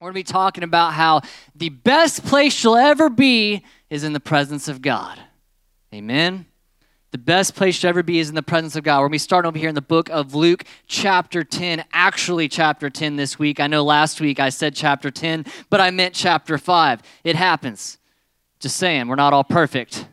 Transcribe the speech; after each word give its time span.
We're 0.00 0.12
going 0.12 0.22
to 0.22 0.30
be 0.30 0.32
talking 0.32 0.62
about 0.62 0.92
how 0.92 1.22
the 1.56 1.70
best 1.70 2.24
place 2.24 2.62
you'll 2.62 2.76
ever 2.76 3.10
be 3.10 3.64
is 3.90 4.04
in 4.04 4.12
the 4.12 4.20
presence 4.20 4.68
of 4.68 4.80
God. 4.80 5.18
Amen. 5.92 6.46
The 7.10 7.18
best 7.18 7.56
place 7.56 7.82
you'll 7.82 7.88
ever 7.88 8.04
be 8.04 8.20
is 8.20 8.28
in 8.28 8.36
the 8.36 8.42
presence 8.42 8.76
of 8.76 8.84
God. 8.84 8.98
We're 8.98 9.08
going 9.08 9.10
to 9.10 9.14
be 9.14 9.18
starting 9.18 9.48
over 9.48 9.58
here 9.58 9.68
in 9.68 9.74
the 9.74 9.80
book 9.80 10.08
of 10.10 10.36
Luke, 10.36 10.62
chapter 10.86 11.42
10, 11.42 11.84
actually, 11.92 12.46
chapter 12.46 12.88
10 12.88 13.16
this 13.16 13.40
week. 13.40 13.58
I 13.58 13.66
know 13.66 13.82
last 13.82 14.20
week 14.20 14.38
I 14.38 14.50
said 14.50 14.76
chapter 14.76 15.10
10, 15.10 15.46
but 15.68 15.80
I 15.80 15.90
meant 15.90 16.14
chapter 16.14 16.58
5. 16.58 17.02
It 17.24 17.34
happens. 17.34 17.98
Just 18.60 18.76
saying, 18.76 19.08
we're 19.08 19.16
not 19.16 19.32
all 19.32 19.42
perfect. 19.42 20.06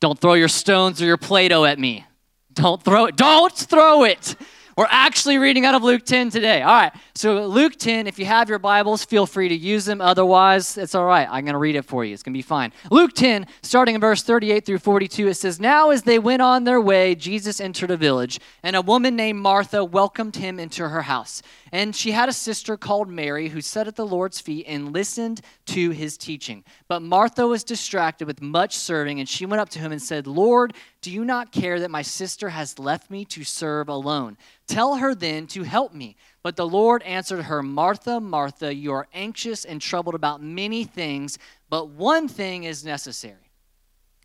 Don't 0.00 0.18
throw 0.18 0.34
your 0.34 0.48
stones 0.48 1.00
or 1.00 1.04
your 1.04 1.16
Play 1.16 1.46
Doh 1.46 1.66
at 1.66 1.78
me. 1.78 2.04
Don't 2.52 2.82
throw 2.82 3.04
it. 3.04 3.14
Don't 3.16 3.52
throw 3.52 4.02
it. 4.02 4.34
We're 4.80 4.86
actually 4.88 5.36
reading 5.36 5.66
out 5.66 5.74
of 5.74 5.82
Luke 5.82 6.06
10 6.06 6.30
today. 6.30 6.62
All 6.62 6.72
right, 6.72 6.92
so 7.14 7.46
Luke 7.46 7.76
10, 7.76 8.06
if 8.06 8.18
you 8.18 8.24
have 8.24 8.48
your 8.48 8.58
Bibles, 8.58 9.04
feel 9.04 9.26
free 9.26 9.50
to 9.50 9.54
use 9.54 9.84
them. 9.84 10.00
Otherwise, 10.00 10.78
it's 10.78 10.94
all 10.94 11.04
right. 11.04 11.28
I'm 11.30 11.44
going 11.44 11.52
to 11.52 11.58
read 11.58 11.76
it 11.76 11.84
for 11.84 12.02
you. 12.02 12.14
It's 12.14 12.22
going 12.22 12.32
to 12.32 12.38
be 12.38 12.40
fine. 12.40 12.72
Luke 12.90 13.12
10, 13.12 13.46
starting 13.60 13.96
in 13.96 14.00
verse 14.00 14.22
38 14.22 14.64
through 14.64 14.78
42, 14.78 15.28
it 15.28 15.34
says, 15.34 15.60
Now 15.60 15.90
as 15.90 16.04
they 16.04 16.18
went 16.18 16.40
on 16.40 16.64
their 16.64 16.80
way, 16.80 17.14
Jesus 17.14 17.60
entered 17.60 17.90
a 17.90 17.96
village, 17.98 18.40
and 18.62 18.74
a 18.74 18.80
woman 18.80 19.16
named 19.16 19.40
Martha 19.40 19.84
welcomed 19.84 20.36
him 20.36 20.58
into 20.58 20.88
her 20.88 21.02
house. 21.02 21.42
And 21.72 21.94
she 21.94 22.12
had 22.12 22.30
a 22.30 22.32
sister 22.32 22.78
called 22.78 23.10
Mary 23.10 23.48
who 23.48 23.60
sat 23.60 23.86
at 23.86 23.96
the 23.96 24.06
Lord's 24.06 24.40
feet 24.40 24.64
and 24.66 24.94
listened 24.94 25.42
to 25.66 25.90
his 25.90 26.16
teaching. 26.16 26.64
But 26.88 27.02
Martha 27.02 27.46
was 27.46 27.64
distracted 27.64 28.26
with 28.26 28.40
much 28.40 28.76
serving, 28.76 29.20
and 29.20 29.28
she 29.28 29.44
went 29.44 29.60
up 29.60 29.68
to 29.70 29.78
him 29.78 29.92
and 29.92 30.00
said, 30.00 30.26
Lord, 30.26 30.72
do 31.02 31.10
you 31.10 31.24
not 31.24 31.52
care 31.52 31.80
that 31.80 31.90
my 31.90 32.02
sister 32.02 32.50
has 32.50 32.78
left 32.78 33.10
me 33.10 33.24
to 33.26 33.42
serve 33.42 33.88
alone? 33.88 34.36
Tell 34.66 34.96
her 34.96 35.14
then 35.14 35.46
to 35.48 35.62
help 35.62 35.94
me. 35.94 36.16
But 36.42 36.56
the 36.56 36.66
Lord 36.66 37.02
answered 37.04 37.42
her, 37.44 37.62
Martha, 37.62 38.20
Martha, 38.20 38.74
you 38.74 38.92
are 38.92 39.08
anxious 39.14 39.64
and 39.64 39.80
troubled 39.80 40.14
about 40.14 40.42
many 40.42 40.84
things, 40.84 41.38
but 41.70 41.88
one 41.88 42.28
thing 42.28 42.64
is 42.64 42.84
necessary. 42.84 43.50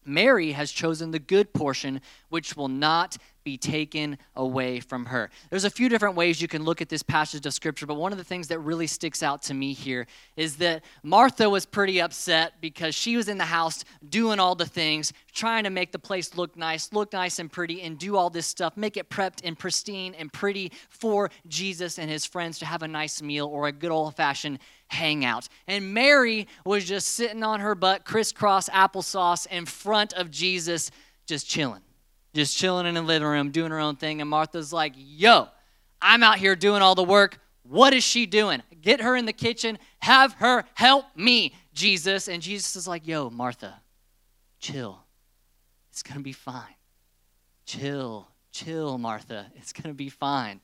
Mary 0.06 0.52
has 0.52 0.72
chosen 0.72 1.12
the 1.12 1.20
good 1.20 1.54
portion, 1.54 2.02
which 2.36 2.58
will 2.58 2.68
not 2.68 3.16
be 3.46 3.56
taken 3.58 4.18
away 4.36 4.82
from 4.82 5.06
her. 5.06 5.30
There's 5.50 5.64
a 5.64 5.70
few 5.70 5.88
different 5.88 6.18
ways 6.18 6.42
you 6.42 6.50
can 6.50 6.64
look 6.64 6.82
at 6.82 6.90
this 6.90 7.02
passage 7.02 7.46
of 7.46 7.54
scripture, 7.54 7.86
but 7.86 7.94
one 7.94 8.12
of 8.12 8.18
the 8.18 8.26
things 8.26 8.50
that 8.50 8.60
really 8.60 8.88
sticks 8.88 9.24
out 9.24 9.42
to 9.44 9.54
me 9.54 9.72
here 9.72 10.06
is 10.36 10.58
that 10.58 10.84
Martha 11.02 11.50
was 11.50 11.66
pretty 11.66 12.02
upset 12.02 12.56
because 12.60 12.94
she 12.94 13.16
was 13.16 13.30
in 13.30 13.38
the 13.38 13.46
house 13.46 13.86
doing 14.10 14.38
all 14.38 14.54
the 14.54 14.66
things, 14.66 15.14
trying 15.32 15.64
to 15.64 15.70
make 15.70 15.94
the 15.94 16.00
place 16.00 16.36
look 16.36 16.58
nice, 16.58 16.92
look 16.92 17.14
nice 17.14 17.40
and 17.40 17.50
pretty, 17.50 17.84
and 17.84 17.98
do 17.98 18.18
all 18.18 18.30
this 18.30 18.48
stuff, 18.48 18.76
make 18.76 18.98
it 18.98 19.10
prepped 19.10 19.40
and 19.46 19.58
pristine 19.58 20.14
and 20.16 20.34
pretty 20.34 20.74
for 20.90 21.32
Jesus 21.48 21.98
and 21.98 22.12
his 22.12 22.26
friends 22.26 22.60
to 22.60 22.66
have 22.66 22.84
a 22.84 22.88
nice 22.90 23.22
meal 23.22 23.48
or 23.48 23.68
a 23.68 23.72
good 23.72 23.92
old 23.92 24.14
fashioned 24.18 24.60
hangout. 24.90 25.48
And 25.70 25.94
Mary 25.94 26.50
was 26.66 26.84
just 26.84 27.08
sitting 27.12 27.44
on 27.44 27.62
her 27.62 27.76
butt, 27.76 28.04
crisscross 28.04 28.68
applesauce 28.68 29.48
in 29.48 29.66
front 29.66 30.12
of 30.12 30.30
Jesus, 30.30 30.92
just 31.28 31.48
chilling 31.48 31.85
just 32.36 32.58
chilling 32.58 32.86
in 32.86 32.94
the 32.94 33.02
living 33.02 33.28
room, 33.28 33.50
doing 33.50 33.72
her 33.72 33.80
own 33.80 33.96
thing. 33.96 34.22
And 34.22 34.30
Martha's 34.30 34.72
like, 34.74 34.94
yo, 34.96 35.48
I'm 36.02 36.22
out 36.22 36.38
here 36.38 36.56
doing 36.56 36.82
all 36.82 36.94
the 36.94 37.04
work. 37.04 37.40
What 37.64 37.94
is 37.94 38.04
she 38.04 38.26
doing? 38.26 38.62
Get 38.82 39.02
her 39.02 39.16
in 39.16 39.26
the 39.26 39.34
kitchen. 39.34 39.80
Have 40.00 40.34
her 40.34 40.66
help 40.76 41.06
me, 41.16 41.56
Jesus. 41.74 42.28
And 42.28 42.44
Jesus 42.44 42.76
is 42.76 42.88
like, 42.88 43.08
yo, 43.08 43.30
Martha, 43.30 43.82
chill. 44.60 45.00
It's 45.92 46.04
going 46.04 46.18
to 46.18 46.24
be 46.24 46.34
fine. 46.34 46.76
Chill, 47.66 48.28
chill, 48.52 48.98
Martha. 48.98 49.48
It's 49.56 49.74
going 49.74 49.90
to 49.90 49.98
be 49.98 50.10
fine. 50.10 50.60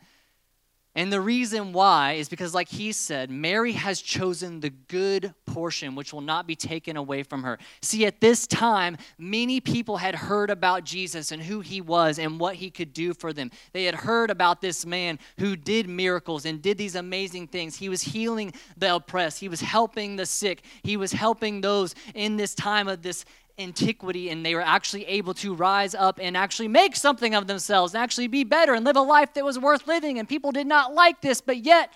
And 0.93 1.11
the 1.11 1.21
reason 1.21 1.71
why 1.71 2.13
is 2.13 2.27
because, 2.27 2.53
like 2.53 2.67
he 2.67 2.91
said, 2.91 3.29
Mary 3.29 3.71
has 3.71 4.01
chosen 4.01 4.59
the 4.59 4.69
good 4.69 5.33
portion, 5.45 5.95
which 5.95 6.11
will 6.11 6.19
not 6.21 6.45
be 6.45 6.55
taken 6.55 6.97
away 6.97 7.23
from 7.23 7.43
her. 7.43 7.59
See, 7.81 8.05
at 8.05 8.19
this 8.19 8.45
time, 8.45 8.97
many 9.17 9.61
people 9.61 9.95
had 9.97 10.15
heard 10.15 10.49
about 10.49 10.83
Jesus 10.83 11.31
and 11.31 11.41
who 11.41 11.61
he 11.61 11.79
was 11.79 12.19
and 12.19 12.37
what 12.41 12.55
he 12.55 12.69
could 12.69 12.91
do 12.91 13.13
for 13.13 13.31
them. 13.31 13.51
They 13.71 13.85
had 13.85 13.95
heard 13.95 14.29
about 14.29 14.59
this 14.59 14.85
man 14.85 15.17
who 15.39 15.55
did 15.55 15.87
miracles 15.87 16.45
and 16.45 16.61
did 16.61 16.77
these 16.77 16.95
amazing 16.95 17.47
things. 17.47 17.77
He 17.77 17.87
was 17.87 18.01
healing 18.01 18.53
the 18.75 18.95
oppressed, 18.95 19.39
he 19.39 19.47
was 19.47 19.61
helping 19.61 20.17
the 20.17 20.25
sick, 20.25 20.63
he 20.83 20.97
was 20.97 21.13
helping 21.13 21.61
those 21.61 21.95
in 22.15 22.35
this 22.35 22.53
time 22.53 22.89
of 22.89 23.01
this 23.01 23.23
antiquity 23.61 24.29
and 24.29 24.45
they 24.45 24.55
were 24.55 24.61
actually 24.61 25.05
able 25.05 25.33
to 25.35 25.53
rise 25.53 25.95
up 25.95 26.19
and 26.21 26.35
actually 26.35 26.67
make 26.67 26.95
something 26.95 27.35
of 27.35 27.47
themselves 27.47 27.93
and 27.93 28.03
actually 28.03 28.27
be 28.27 28.43
better 28.43 28.73
and 28.73 28.83
live 28.83 28.95
a 28.95 29.01
life 29.01 29.33
that 29.35 29.45
was 29.45 29.57
worth 29.57 29.87
living. 29.87 30.19
And 30.19 30.27
people 30.27 30.51
did 30.51 30.67
not 30.67 30.93
like 30.93 31.21
this, 31.21 31.39
but 31.39 31.57
yet 31.57 31.93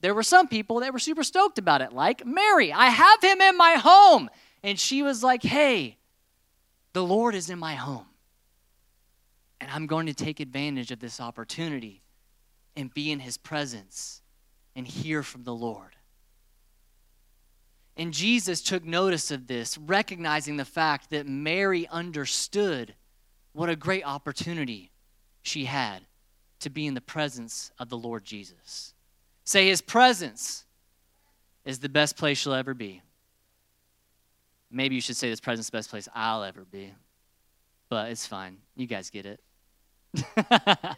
there 0.00 0.14
were 0.14 0.22
some 0.22 0.46
people 0.46 0.80
that 0.80 0.92
were 0.92 0.98
super 0.98 1.24
stoked 1.24 1.58
about 1.58 1.80
it, 1.80 1.92
like 1.92 2.24
Mary. 2.24 2.72
I 2.72 2.86
have 2.86 3.22
him 3.22 3.40
in 3.40 3.56
my 3.56 3.74
home. 3.74 4.30
And 4.62 4.78
she 4.78 5.02
was 5.02 5.22
like, 5.22 5.42
hey, 5.42 5.96
the 6.92 7.02
Lord 7.02 7.34
is 7.34 7.50
in 7.50 7.58
my 7.58 7.74
home. 7.74 8.06
And 9.60 9.70
I'm 9.70 9.86
going 9.86 10.06
to 10.06 10.14
take 10.14 10.40
advantage 10.40 10.90
of 10.90 11.00
this 11.00 11.20
opportunity 11.20 12.02
and 12.76 12.92
be 12.92 13.10
in 13.10 13.20
his 13.20 13.38
presence 13.38 14.20
and 14.74 14.86
hear 14.86 15.22
from 15.22 15.44
the 15.44 15.54
Lord. 15.54 15.95
And 17.96 18.12
Jesus 18.12 18.60
took 18.60 18.84
notice 18.84 19.30
of 19.30 19.46
this, 19.46 19.78
recognizing 19.78 20.56
the 20.56 20.64
fact 20.64 21.10
that 21.10 21.26
Mary 21.26 21.88
understood 21.88 22.94
what 23.52 23.70
a 23.70 23.76
great 23.76 24.04
opportunity 24.04 24.90
she 25.42 25.64
had 25.64 26.02
to 26.60 26.68
be 26.68 26.86
in 26.86 26.94
the 26.94 27.00
presence 27.00 27.70
of 27.78 27.88
the 27.88 27.96
Lord 27.96 28.24
Jesus. 28.24 28.92
Say, 29.44 29.68
His 29.68 29.80
presence 29.80 30.64
is 31.64 31.78
the 31.78 31.88
best 31.88 32.16
place 32.16 32.44
you'll 32.44 32.54
ever 32.54 32.74
be. 32.74 33.00
Maybe 34.70 34.94
you 34.94 35.00
should 35.00 35.16
say, 35.16 35.30
This 35.30 35.40
presence 35.40 35.66
is 35.66 35.70
the 35.70 35.78
best 35.78 35.90
place 35.90 36.08
I'll 36.14 36.44
ever 36.44 36.66
be. 36.70 36.92
But 37.88 38.10
it's 38.10 38.26
fine. 38.26 38.58
You 38.74 38.86
guys 38.86 39.08
get 39.08 39.24
it. 39.24 39.40
it 40.36 40.96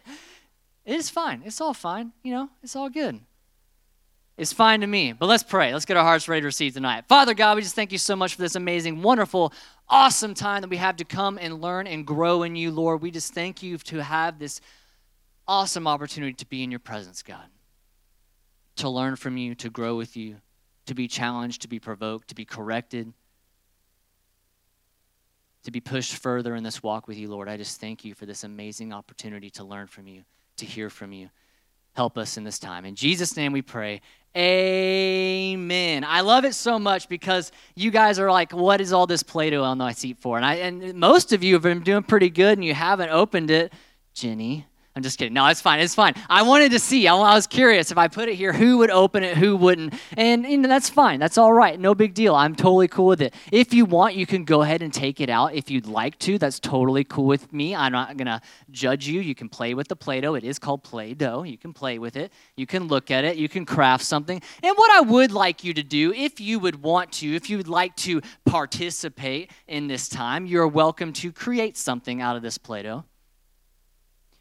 is 0.85 1.11
fine. 1.11 1.43
It's 1.45 1.61
all 1.61 1.75
fine. 1.75 2.13
You 2.25 2.33
know, 2.33 2.49
it's 2.63 2.75
all 2.75 2.89
good 2.89 3.21
is 4.39 4.53
fine 4.53 4.81
to 4.81 4.87
me. 4.87 5.13
But 5.13 5.27
let's 5.27 5.43
pray. 5.43 5.73
Let's 5.73 5.85
get 5.85 5.97
our 5.97 6.05
hearts 6.05 6.29
ready 6.29 6.41
to 6.41 6.47
receive 6.47 6.73
tonight. 6.73 7.05
Father 7.09 7.35
God, 7.35 7.57
we 7.57 7.63
just 7.63 7.75
thank 7.75 7.93
you 7.93 7.99
so 7.99 8.17
much 8.17 8.37
for 8.37 8.41
this 8.41 8.55
amazing, 8.55 9.03
wonderful, 9.03 9.53
awesome 9.89 10.33
time 10.33 10.63
that 10.63 10.71
we 10.71 10.77
have 10.77 10.97
to 10.97 11.05
come 11.05 11.39
and 11.39 11.61
learn 11.61 11.87
and 11.89 12.07
grow 12.07 12.45
in 12.45 12.55
you, 12.55 12.71
Lord. 12.71 13.03
We 13.03 13.11
just 13.11 13.35
thank 13.35 13.63
you 13.63 13.77
to 13.79 14.03
have 14.03 14.39
this 14.39 14.61
awesome 15.47 15.89
opportunity 15.89 16.35
to 16.35 16.47
be 16.47 16.63
in 16.63 16.71
your 16.71 16.81
presence, 16.81 17.23
God. 17.23 17.47
To 18.77 18.89
learn 18.89 19.17
from 19.17 19.37
you, 19.37 19.57
to 19.57 19.71
grow 19.71 19.97
with 19.97 20.17
you, 20.17 20.37
to 20.87 20.95
be 20.95 21.09
challenged, 21.09 21.63
to 21.63 21.69
be 21.69 21.81
provoked, 21.81 22.29
to 22.29 22.37
be 22.37 22.45
corrected, 22.45 23.13
to 25.65 25.73
be 25.73 25.81
pushed 25.81 26.15
further 26.15 26.55
in 26.55 26.63
this 26.63 26.81
walk 26.81 27.09
with 27.09 27.19
you, 27.19 27.29
Lord. 27.29 27.49
I 27.49 27.57
just 27.57 27.81
thank 27.81 28.05
you 28.05 28.15
for 28.15 28.25
this 28.25 28.45
amazing 28.45 28.93
opportunity 28.93 29.51
to 29.51 29.65
learn 29.65 29.89
from 29.89 30.07
you, 30.07 30.23
to 30.59 30.65
hear 30.65 30.89
from 30.91 31.13
you. 31.13 31.29
Help 31.99 32.17
us 32.17 32.37
in 32.37 32.45
this 32.45 32.61
time. 32.61 32.85
In 32.85 32.95
Jesus' 32.95 33.37
name 33.37 33.51
we 33.51 33.61
pray. 33.61 34.03
Amen. 34.37 36.05
I 36.05 36.21
love 36.21 36.45
it 36.45 36.55
so 36.55 36.79
much 36.79 37.09
because 37.09 37.51
you 37.75 37.91
guys 37.91 38.21
are 38.21 38.31
like, 38.31 38.53
what 38.53 38.81
is 38.81 38.93
all 38.93 39.09
this 39.09 39.25
Play 39.25 39.51
Doh 39.51 39.65
on 39.65 39.79
my 39.79 39.91
seat 39.91 40.17
for? 40.17 40.37
And, 40.37 40.47
I, 40.47 40.55
and 40.55 40.95
most 40.95 41.33
of 41.33 41.43
you 41.43 41.55
have 41.55 41.65
been 41.65 41.81
doing 41.83 42.05
pretty 42.05 42.31
good 42.31 42.57
and 42.57 42.65
you 42.65 42.73
haven't 42.73 43.09
opened 43.11 43.51
it. 43.51 43.73
Jenny, 44.15 44.65
I'm 44.99 45.03
just 45.05 45.17
kidding. 45.17 45.33
No, 45.33 45.47
it's 45.47 45.61
fine. 45.61 45.79
It's 45.79 45.95
fine. 45.95 46.15
I 46.29 46.43
wanted 46.43 46.73
to 46.73 46.81
see. 46.81 47.07
I, 47.07 47.15
was 47.15 47.47
curious 47.47 47.93
if 47.93 47.99
I 47.99 48.09
put 48.09 48.29
it 48.29 48.35
here, 48.35 48.53
who 48.53 48.79
would 48.79 48.91
open 48.91 49.23
it, 49.23 49.37
who 49.37 49.57
wouldn't. 49.57 49.95
And, 50.17 50.45
and 50.45 50.65
that's 50.65 50.91
fine. 50.91 51.21
That's 51.21 51.39
all 51.39 51.53
right. 51.53 51.79
No 51.79 51.95
big 51.95 52.15
deal. 52.15 52.35
I'm 52.35 52.57
totally 52.57 52.89
cool 52.89 53.07
with 53.07 53.23
it. 53.23 53.33
If 53.53 53.73
you 53.73 53.85
want, 53.85 54.17
you 54.17 54.27
can 54.27 54.45
go 54.45 54.63
ahead 54.63 54.83
and 54.83 54.93
take 54.93 55.21
it 55.21 55.31
out 55.31 55.55
if 55.55 55.71
you'd 55.71 55.87
like 55.87 56.19
to. 56.19 56.37
That's 56.37 56.59
totally 56.59 57.05
cool 57.05 57.27
with 57.27 57.53
me. 57.53 57.77
I'm 57.77 57.93
not 57.93 58.17
going 58.17 58.27
to 58.27 58.41
judge 58.73 59.07
you. 59.07 59.21
You 59.21 59.37
can 59.37 59.49
play 59.49 59.73
with 59.73 59.87
the 59.87 59.95
Play 59.95 60.21
Doh. 60.21 60.35
It 60.35 60.43
is 60.43 60.59
called 60.59 60.83
Play 60.83 61.15
Doh. 61.15 61.45
You 61.45 61.59
can 61.59 61.73
play 61.73 62.01
with 62.01 62.17
it. 62.17 62.33
You 62.57 62.67
can 62.67 62.89
look 62.89 63.13
at 63.13 63.23
it. 63.23 63.37
You 63.37 63.49
can 63.49 63.65
craft 63.65 64.03
something. 64.03 64.43
And 64.65 64.77
what 64.77 64.91
I 64.91 65.03
would 65.03 65.31
like 65.31 65.63
you 65.63 65.75
to 65.75 65.85
do, 65.85 66.13
if 66.13 66.41
you 66.41 66.59
would 66.59 66.83
want 66.83 67.13
to, 67.13 67.37
if 67.37 67.49
you 67.49 67.57
would 67.57 67.69
like 67.69 67.95
to 67.99 68.21
participate 68.47 69.53
in 69.69 69.87
this 69.87 70.09
time, 70.09 70.45
you're 70.45 70.67
welcome 70.67 71.13
to 71.13 71.31
create 71.31 71.77
something 71.77 72.21
out 72.21 72.35
of 72.35 72.43
this 72.43 72.59
Play 72.59 72.83
Doh. 72.83 73.05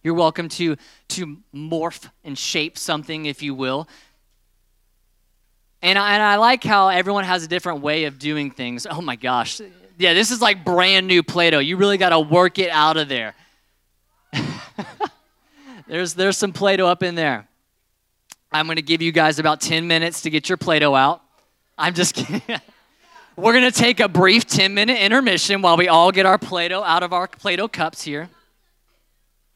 You're 0.07 0.13
welcome 0.13 0.47
to, 0.47 0.77
to 1.09 1.37
morph 1.53 2.09
and 2.23 2.37
shape 2.37 2.77
something, 2.77 3.25
if 3.25 3.43
you 3.43 3.53
will. 3.53 3.89
And 5.81 5.99
I, 5.99 6.13
and 6.13 6.23
I 6.23 6.37
like 6.37 6.63
how 6.63 6.87
everyone 6.87 7.25
has 7.25 7.43
a 7.43 7.47
different 7.49 7.81
way 7.81 8.05
of 8.05 8.17
doing 8.17 8.49
things. 8.49 8.87
Oh 8.89 9.01
my 9.01 9.17
gosh. 9.17 9.59
Yeah, 9.97 10.13
this 10.13 10.31
is 10.31 10.41
like 10.41 10.63
brand 10.63 11.07
new 11.07 11.23
Play 11.23 11.49
Doh. 11.49 11.59
You 11.59 11.75
really 11.75 11.97
got 11.97 12.11
to 12.11 12.21
work 12.21 12.57
it 12.57 12.69
out 12.69 12.95
of 12.95 13.09
there. 13.09 13.35
there's, 15.89 16.13
there's 16.13 16.37
some 16.37 16.53
Play 16.53 16.77
Doh 16.77 16.87
up 16.87 17.03
in 17.03 17.15
there. 17.15 17.45
I'm 18.49 18.65
going 18.65 18.77
to 18.77 18.81
give 18.81 19.01
you 19.01 19.11
guys 19.11 19.39
about 19.39 19.59
10 19.59 19.87
minutes 19.87 20.21
to 20.21 20.29
get 20.29 20.47
your 20.47 20.57
Play 20.57 20.79
Doh 20.79 20.95
out. 20.95 21.21
I'm 21.77 21.93
just 21.93 22.15
kidding. 22.15 22.41
We're 23.35 23.51
going 23.51 23.69
to 23.69 23.77
take 23.77 23.99
a 23.99 24.07
brief 24.07 24.47
10 24.47 24.73
minute 24.73 25.01
intermission 25.01 25.61
while 25.61 25.75
we 25.75 25.89
all 25.89 26.13
get 26.13 26.25
our 26.25 26.37
Play 26.37 26.69
Doh 26.69 26.81
out 26.81 27.03
of 27.03 27.11
our 27.11 27.27
Play 27.27 27.57
Doh 27.57 27.67
cups 27.67 28.03
here. 28.03 28.29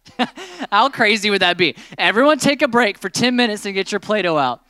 How 0.72 0.90
crazy 0.90 1.30
would 1.30 1.42
that 1.42 1.58
be? 1.58 1.76
Everyone 1.98 2.40
take 2.40 2.62
a 2.62 2.68
break 2.68 2.98
for 2.98 3.10
10 3.10 3.36
minutes 3.36 3.66
and 3.66 3.74
get 3.74 3.92
your 3.92 4.00
Play 4.00 4.22
Doh 4.22 4.38
out. 4.38 4.62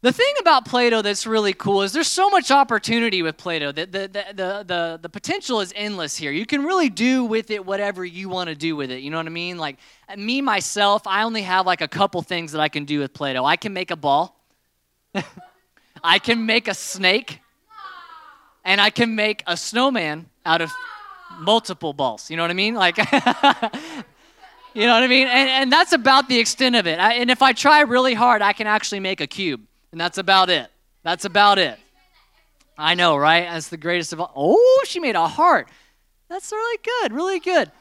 The 0.00 0.12
thing 0.12 0.32
about 0.40 0.64
Play-Doh 0.64 1.02
that's 1.02 1.26
really 1.26 1.52
cool 1.52 1.82
is 1.82 1.92
there's 1.92 2.06
so 2.06 2.30
much 2.30 2.52
opportunity 2.52 3.20
with 3.20 3.36
Play-Doh. 3.36 3.72
The, 3.72 3.86
the, 3.86 3.98
the, 3.98 4.24
the, 4.28 4.64
the, 4.64 4.98
the 5.02 5.08
potential 5.08 5.60
is 5.60 5.72
endless 5.74 6.16
here. 6.16 6.30
You 6.30 6.46
can 6.46 6.62
really 6.62 6.88
do 6.88 7.24
with 7.24 7.50
it 7.50 7.66
whatever 7.66 8.04
you 8.04 8.28
want 8.28 8.48
to 8.48 8.54
do 8.54 8.76
with 8.76 8.92
it. 8.92 9.00
You 9.00 9.10
know 9.10 9.16
what 9.16 9.26
I 9.26 9.30
mean? 9.30 9.58
Like 9.58 9.78
me, 10.16 10.40
myself, 10.40 11.04
I 11.08 11.24
only 11.24 11.42
have 11.42 11.66
like 11.66 11.80
a 11.80 11.88
couple 11.88 12.22
things 12.22 12.52
that 12.52 12.60
I 12.60 12.68
can 12.68 12.84
do 12.84 13.00
with 13.00 13.12
Play-Doh. 13.12 13.44
I 13.44 13.56
can 13.56 13.72
make 13.72 13.90
a 13.90 13.96
ball. 13.96 14.40
I 16.04 16.20
can 16.20 16.46
make 16.46 16.68
a 16.68 16.74
snake. 16.74 17.40
And 18.64 18.80
I 18.80 18.90
can 18.90 19.16
make 19.16 19.42
a 19.48 19.56
snowman 19.56 20.28
out 20.46 20.60
of 20.60 20.70
multiple 21.38 21.92
balls. 21.92 22.30
You 22.30 22.36
know 22.36 22.42
what 22.42 22.50
I 22.50 22.54
mean? 22.54 22.74
Like 22.74 22.98
You 24.78 24.86
know 24.86 24.94
what 24.94 25.02
I 25.02 25.08
mean? 25.08 25.26
And, 25.26 25.48
and 25.48 25.72
that's 25.72 25.92
about 25.92 26.28
the 26.28 26.38
extent 26.38 26.76
of 26.76 26.86
it. 26.86 27.00
I, 27.00 27.14
and 27.14 27.32
if 27.32 27.42
I 27.42 27.52
try 27.52 27.80
really 27.80 28.14
hard, 28.14 28.42
I 28.42 28.52
can 28.52 28.68
actually 28.68 29.00
make 29.00 29.20
a 29.20 29.26
cube. 29.26 29.60
And 29.90 30.00
that's 30.00 30.18
about 30.18 30.50
it. 30.50 30.70
That's 31.02 31.24
about 31.24 31.58
it. 31.58 31.78
I 32.76 32.94
know, 32.94 33.16
right? 33.16 33.48
That's 33.50 33.70
the 33.70 33.76
greatest 33.76 34.12
of 34.12 34.20
all. 34.20 34.32
Oh, 34.36 34.84
she 34.86 35.00
made 35.00 35.16
a 35.16 35.26
heart. 35.26 35.68
That's 36.28 36.52
really 36.52 36.78
good, 36.84 37.12
really 37.12 37.40
good. 37.40 37.72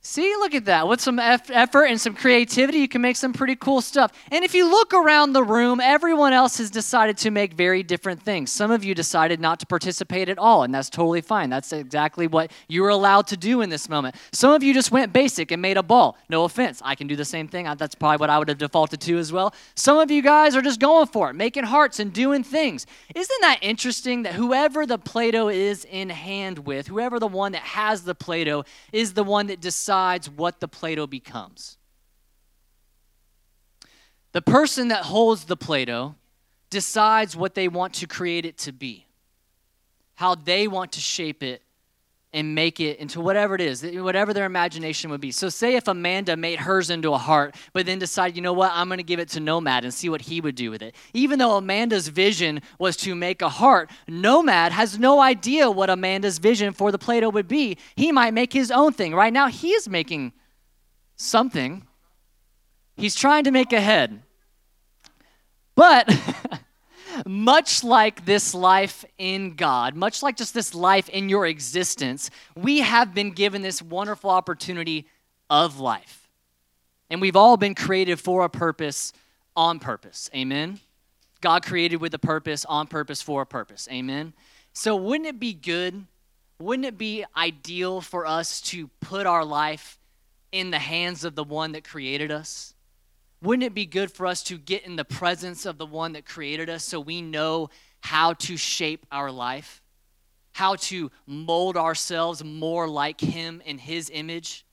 See, 0.00 0.34
look 0.36 0.54
at 0.54 0.64
that. 0.66 0.86
With 0.86 1.00
some 1.00 1.18
effort 1.18 1.84
and 1.84 2.00
some 2.00 2.14
creativity, 2.14 2.78
you 2.78 2.88
can 2.88 3.02
make 3.02 3.16
some 3.16 3.32
pretty 3.32 3.56
cool 3.56 3.80
stuff. 3.80 4.12
And 4.30 4.44
if 4.44 4.54
you 4.54 4.70
look 4.70 4.94
around 4.94 5.32
the 5.32 5.42
room, 5.42 5.80
everyone 5.80 6.32
else 6.32 6.58
has 6.58 6.70
decided 6.70 7.18
to 7.18 7.30
make 7.30 7.52
very 7.52 7.82
different 7.82 8.22
things. 8.22 8.52
Some 8.52 8.70
of 8.70 8.84
you 8.84 8.94
decided 8.94 9.40
not 9.40 9.58
to 9.60 9.66
participate 9.66 10.28
at 10.28 10.38
all, 10.38 10.62
and 10.62 10.72
that's 10.72 10.88
totally 10.88 11.20
fine. 11.20 11.50
That's 11.50 11.72
exactly 11.72 12.28
what 12.28 12.52
you 12.68 12.82
were 12.82 12.90
allowed 12.90 13.26
to 13.26 13.36
do 13.36 13.60
in 13.60 13.70
this 13.70 13.88
moment. 13.88 14.14
Some 14.32 14.52
of 14.52 14.62
you 14.62 14.72
just 14.72 14.92
went 14.92 15.12
basic 15.12 15.50
and 15.50 15.60
made 15.60 15.76
a 15.76 15.82
ball. 15.82 16.16
No 16.28 16.44
offense. 16.44 16.80
I 16.84 16.94
can 16.94 17.08
do 17.08 17.16
the 17.16 17.24
same 17.24 17.48
thing. 17.48 17.66
That's 17.76 17.96
probably 17.96 18.18
what 18.18 18.30
I 18.30 18.38
would 18.38 18.48
have 18.48 18.58
defaulted 18.58 19.00
to 19.00 19.18
as 19.18 19.32
well. 19.32 19.52
Some 19.74 19.98
of 19.98 20.12
you 20.12 20.22
guys 20.22 20.54
are 20.54 20.62
just 20.62 20.78
going 20.78 21.08
for 21.08 21.30
it, 21.30 21.34
making 21.34 21.64
hearts 21.64 21.98
and 21.98 22.12
doing 22.12 22.44
things. 22.44 22.86
Isn't 23.14 23.40
that 23.40 23.58
interesting 23.62 24.22
that 24.22 24.34
whoever 24.34 24.86
the 24.86 24.96
Play 24.96 25.32
Doh 25.32 25.48
is 25.48 25.84
in 25.84 26.08
hand 26.08 26.60
with, 26.60 26.86
whoever 26.86 27.18
the 27.18 27.26
one 27.26 27.52
that 27.52 27.62
has 27.62 28.04
the 28.04 28.14
Play 28.14 28.44
Doh, 28.44 28.64
is 28.92 29.12
the 29.14 29.24
one 29.24 29.48
that 29.48 29.60
decides 29.60 29.87
decides 29.88 30.28
what 30.28 30.60
the 30.60 30.68
Play 30.68 30.96
Doh 30.96 31.06
becomes. 31.06 31.78
The 34.32 34.42
person 34.42 34.88
that 34.88 35.04
holds 35.04 35.44
the 35.44 35.56
Play 35.56 35.86
Doh 35.86 36.14
decides 36.68 37.34
what 37.34 37.54
they 37.54 37.68
want 37.68 37.94
to 37.94 38.06
create 38.06 38.44
it 38.44 38.58
to 38.58 38.72
be, 38.72 39.06
how 40.16 40.34
they 40.34 40.68
want 40.68 40.92
to 40.92 41.00
shape 41.00 41.42
it 41.42 41.62
and 42.32 42.54
make 42.54 42.78
it 42.78 42.98
into 42.98 43.20
whatever 43.20 43.54
it 43.54 43.60
is, 43.60 43.82
whatever 43.82 44.34
their 44.34 44.44
imagination 44.44 45.10
would 45.10 45.20
be. 45.20 45.30
So, 45.30 45.48
say 45.48 45.76
if 45.76 45.88
Amanda 45.88 46.36
made 46.36 46.58
hers 46.60 46.90
into 46.90 47.14
a 47.14 47.18
heart, 47.18 47.54
but 47.72 47.86
then 47.86 47.98
decided, 47.98 48.36
you 48.36 48.42
know 48.42 48.52
what, 48.52 48.70
I'm 48.74 48.88
going 48.88 48.98
to 48.98 49.04
give 49.04 49.18
it 49.18 49.28
to 49.30 49.40
Nomad 49.40 49.84
and 49.84 49.94
see 49.94 50.08
what 50.08 50.22
he 50.22 50.40
would 50.40 50.54
do 50.54 50.70
with 50.70 50.82
it. 50.82 50.94
Even 51.14 51.38
though 51.38 51.56
Amanda's 51.56 52.08
vision 52.08 52.60
was 52.78 52.96
to 52.98 53.14
make 53.14 53.40
a 53.40 53.48
heart, 53.48 53.90
Nomad 54.06 54.72
has 54.72 54.98
no 54.98 55.20
idea 55.20 55.70
what 55.70 55.88
Amanda's 55.88 56.38
vision 56.38 56.72
for 56.72 56.92
the 56.92 56.98
Play 56.98 57.20
Doh 57.20 57.30
would 57.30 57.48
be. 57.48 57.78
He 57.96 58.12
might 58.12 58.34
make 58.34 58.52
his 58.52 58.70
own 58.70 58.92
thing. 58.92 59.14
Right 59.14 59.32
now, 59.32 59.48
he 59.48 59.70
is 59.70 59.88
making 59.88 60.32
something, 61.16 61.86
he's 62.96 63.14
trying 63.14 63.44
to 63.44 63.50
make 63.50 63.72
a 63.72 63.80
head. 63.80 64.22
But. 65.74 66.12
much 67.26 67.84
like 67.84 68.24
this 68.24 68.54
life 68.54 69.04
in 69.18 69.54
God, 69.54 69.94
much 69.94 70.22
like 70.22 70.36
just 70.36 70.54
this 70.54 70.74
life 70.74 71.08
in 71.08 71.28
your 71.28 71.46
existence, 71.46 72.30
we 72.56 72.80
have 72.80 73.14
been 73.14 73.30
given 73.30 73.62
this 73.62 73.80
wonderful 73.82 74.30
opportunity 74.30 75.06
of 75.50 75.78
life. 75.78 76.28
And 77.10 77.20
we've 77.20 77.36
all 77.36 77.56
been 77.56 77.74
created 77.74 78.20
for 78.20 78.44
a 78.44 78.48
purpose, 78.48 79.12
on 79.56 79.78
purpose. 79.78 80.28
Amen? 80.34 80.80
God 81.40 81.64
created 81.64 81.96
with 81.96 82.12
a 82.14 82.18
purpose, 82.18 82.64
on 82.64 82.86
purpose, 82.86 83.22
for 83.22 83.42
a 83.42 83.46
purpose. 83.46 83.88
Amen? 83.90 84.34
So, 84.72 84.96
wouldn't 84.96 85.28
it 85.28 85.40
be 85.40 85.54
good? 85.54 86.04
Wouldn't 86.60 86.86
it 86.86 86.98
be 86.98 87.24
ideal 87.36 88.00
for 88.00 88.26
us 88.26 88.60
to 88.62 88.88
put 89.00 89.26
our 89.26 89.44
life 89.44 89.98
in 90.50 90.70
the 90.70 90.78
hands 90.78 91.24
of 91.24 91.34
the 91.34 91.44
one 91.44 91.72
that 91.72 91.84
created 91.84 92.32
us? 92.32 92.74
Wouldn't 93.40 93.64
it 93.64 93.74
be 93.74 93.86
good 93.86 94.10
for 94.10 94.26
us 94.26 94.42
to 94.44 94.58
get 94.58 94.84
in 94.84 94.96
the 94.96 95.04
presence 95.04 95.64
of 95.64 95.78
the 95.78 95.86
one 95.86 96.12
that 96.12 96.26
created 96.26 96.68
us 96.68 96.84
so 96.84 96.98
we 96.98 97.22
know 97.22 97.70
how 98.00 98.32
to 98.34 98.56
shape 98.56 99.06
our 99.12 99.30
life, 99.30 99.80
how 100.52 100.74
to 100.76 101.10
mold 101.26 101.76
ourselves 101.76 102.42
more 102.42 102.88
like 102.88 103.20
him 103.20 103.62
in 103.64 103.78
his 103.78 104.10
image? 104.12 104.64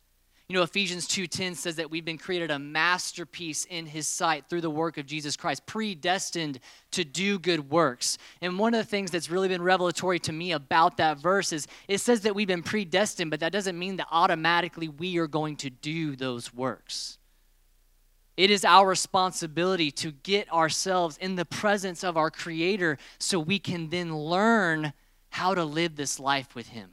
You 0.48 0.56
know, 0.56 0.62
Ephesians 0.64 1.08
2:10 1.08 1.56
says 1.56 1.78
that 1.78 1.90
we've 1.90 2.06
been 2.06 2.20
created 2.20 2.52
a 2.52 2.60
masterpiece 2.60 3.66
in 3.66 3.88
his 3.88 4.08
sight 4.08 4.46
through 4.48 4.62
the 4.62 4.70
work 4.70 4.98
of 4.98 5.08
Jesus 5.08 5.36
Christ, 5.36 5.66
predestined 5.66 6.60
to 6.92 7.04
do 7.04 7.40
good 7.40 7.72
works. 7.72 8.20
And 8.42 8.60
one 8.60 8.76
of 8.76 8.80
the 8.80 8.90
things 8.90 9.10
that's 9.10 9.30
really 9.30 9.48
been 9.48 9.64
revelatory 9.64 10.20
to 10.20 10.32
me 10.32 10.52
about 10.52 10.98
that 10.98 11.18
verse 11.18 11.52
is 11.52 11.68
it 11.88 11.98
says 12.00 12.22
that 12.22 12.36
we've 12.36 12.48
been 12.48 12.62
predestined, 12.62 13.32
but 13.32 13.40
that 13.40 13.52
doesn't 13.52 13.78
mean 13.78 13.98
that 13.98 14.08
automatically 14.12 14.88
we 14.88 15.18
are 15.18 15.28
going 15.28 15.56
to 15.58 15.72
do 15.72 16.16
those 16.16 16.54
works. 16.54 17.18
It 18.38 18.52
is 18.52 18.66
our 18.66 18.88
responsibility 18.88 19.92
to 19.92 20.12
get 20.12 20.52
ourselves 20.52 21.18
in 21.18 21.36
the 21.36 21.46
presence 21.46 22.04
of 22.04 22.18
our 22.18 22.30
Creator 22.30 22.98
so 23.18 23.40
we 23.40 23.60
can 23.60 23.90
then 23.90 24.16
learn 24.16 24.94
how 25.30 25.56
to 25.56 25.64
live 25.64 25.96
this 25.96 26.20
life 26.20 26.54
with 26.54 26.68
Him. 26.68 26.92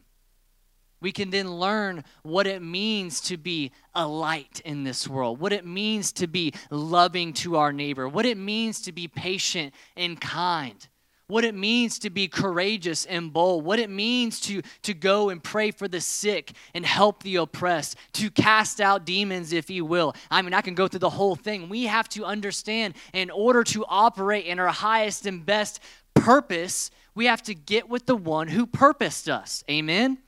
We 1.00 1.10
can 1.10 1.30
then 1.30 1.50
learn 1.50 2.04
what 2.22 2.46
it 2.46 2.62
means 2.62 3.20
to 3.22 3.36
be 3.36 3.72
a 3.92 4.06
light 4.06 4.60
in 4.64 4.84
this 4.84 5.08
world, 5.08 5.40
what 5.40 5.52
it 5.52 5.66
means 5.66 6.12
to 6.12 6.28
be 6.28 6.54
loving 6.70 7.32
to 7.34 7.56
our 7.56 7.72
neighbor, 7.72 8.08
what 8.08 8.24
it 8.24 8.38
means 8.38 8.80
to 8.82 8.92
be 8.92 9.08
patient 9.08 9.74
and 9.96 10.20
kind 10.20 10.86
what 11.32 11.44
it 11.44 11.54
means 11.54 11.98
to 12.00 12.10
be 12.10 12.28
courageous 12.28 13.06
and 13.06 13.32
bold, 13.32 13.64
what 13.64 13.78
it 13.78 13.88
means 13.88 14.38
to, 14.38 14.60
to 14.82 14.92
go 14.92 15.30
and 15.30 15.42
pray 15.42 15.70
for 15.70 15.88
the 15.88 16.00
sick 16.00 16.52
and 16.74 16.84
help 16.84 17.22
the 17.22 17.36
oppressed, 17.36 17.96
to 18.12 18.30
cast 18.30 18.82
out 18.82 19.06
demons, 19.06 19.54
if 19.54 19.70
you 19.70 19.82
will. 19.82 20.14
I 20.30 20.42
mean, 20.42 20.52
I 20.52 20.60
can 20.60 20.74
go 20.74 20.86
through 20.88 21.00
the 21.00 21.08
whole 21.08 21.34
thing. 21.34 21.70
We 21.70 21.84
have 21.84 22.06
to 22.10 22.26
understand 22.26 22.94
in 23.14 23.30
order 23.30 23.64
to 23.64 23.86
operate 23.88 24.44
in 24.44 24.58
our 24.60 24.68
highest 24.68 25.24
and 25.24 25.44
best 25.44 25.80
purpose, 26.12 26.90
we 27.14 27.24
have 27.24 27.42
to 27.44 27.54
get 27.54 27.88
with 27.88 28.04
the 28.04 28.16
one 28.16 28.48
who 28.48 28.66
purposed 28.66 29.30
us. 29.30 29.64
Amen? 29.70 30.18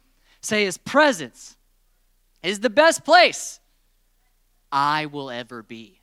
Say, 0.40 0.64
His 0.64 0.78
presence 0.78 1.54
is 2.42 2.60
the 2.60 2.70
best 2.70 3.04
place 3.04 3.60
I 4.72 5.04
will 5.04 5.30
ever 5.30 5.62
be. 5.62 6.00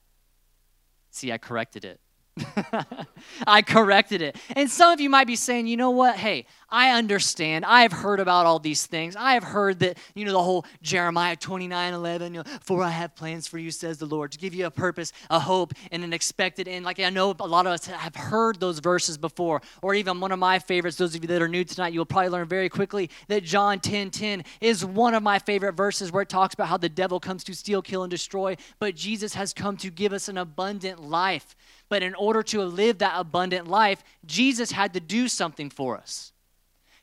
See, 1.10 1.32
I 1.32 1.40
corrected 1.40 1.86
it. 1.86 2.00
I 3.48 3.62
corrected 3.62 4.22
it. 4.22 4.38
And 4.56 4.70
some 4.70 4.92
of 4.92 5.02
you 5.02 5.10
might 5.10 5.28
be 5.28 5.36
saying, 5.36 5.68
you 5.68 5.78
know 5.78 5.92
what? 5.92 6.16
Hey, 6.16 6.46
I 6.70 6.92
understand. 6.92 7.66
I 7.66 7.82
have 7.82 7.92
heard 7.92 8.22
about 8.22 8.46
all 8.46 8.58
these 8.58 8.86
things. 8.86 9.18
I 9.18 9.34
have 9.34 9.44
heard 9.44 9.80
that, 9.80 9.98
you 10.16 10.24
know, 10.24 10.32
the 10.32 10.42
whole 10.42 10.66
Jeremiah 10.82 11.36
29 11.36 11.94
11, 11.94 12.34
you 12.34 12.40
know, 12.40 12.50
for 12.62 12.82
I 12.82 12.90
have 12.90 13.14
plans 13.14 13.48
for 13.48 13.58
you, 13.58 13.72
says 13.72 13.98
the 13.98 14.06
Lord, 14.06 14.32
to 14.32 14.38
give 14.38 14.54
you 14.54 14.66
a 14.66 14.72
purpose, 14.72 15.12
a 15.30 15.40
hope, 15.40 15.74
and 15.92 16.04
an 16.04 16.14
expected 16.14 16.70
end. 16.70 16.86
Like 16.86 17.00
I 17.00 17.10
know 17.10 17.36
a 17.38 17.48
lot 17.48 17.68
of 17.68 17.74
us 17.74 17.88
have 17.88 18.16
heard 18.16 18.60
those 18.62 18.80
verses 18.80 19.18
before, 19.18 19.62
or 19.82 19.94
even 19.94 20.22
one 20.22 20.32
of 20.32 20.40
my 20.40 20.60
favorites, 20.60 20.96
those 20.96 21.14
of 21.14 21.22
you 21.22 21.28
that 21.28 21.42
are 21.42 21.50
new 21.50 21.66
tonight, 21.66 21.92
you'll 21.92 22.06
probably 22.06 22.30
learn 22.30 22.48
very 22.48 22.70
quickly 22.70 23.10
that 23.28 23.44
John 23.44 23.82
10 23.82 24.10
10 24.12 24.46
is 24.62 24.86
one 24.86 25.14
of 25.14 25.22
my 25.22 25.40
favorite 25.40 25.74
verses 25.74 26.12
where 26.12 26.22
it 26.22 26.30
talks 26.30 26.54
about 26.54 26.68
how 26.68 26.78
the 26.78 26.90
devil 26.90 27.20
comes 27.20 27.44
to 27.44 27.54
steal, 27.54 27.82
kill, 27.82 28.04
and 28.04 28.12
destroy, 28.12 28.56
but 28.80 28.96
Jesus 28.96 29.34
has 29.34 29.54
come 29.54 29.76
to 29.78 29.90
give 29.90 30.14
us 30.14 30.30
an 30.30 30.38
abundant 30.38 31.02
life. 31.02 31.56
But 31.92 32.04
in 32.04 32.16
order 32.16 32.42
to 32.44 32.64
live 32.64 33.00
that 33.00 33.16
abundant 33.18 33.68
life, 33.68 34.02
Jesus 34.26 34.72
had 34.72 34.94
to 34.94 35.02
do 35.02 35.28
something 35.28 35.70
for 35.70 35.98
us. 35.98 36.32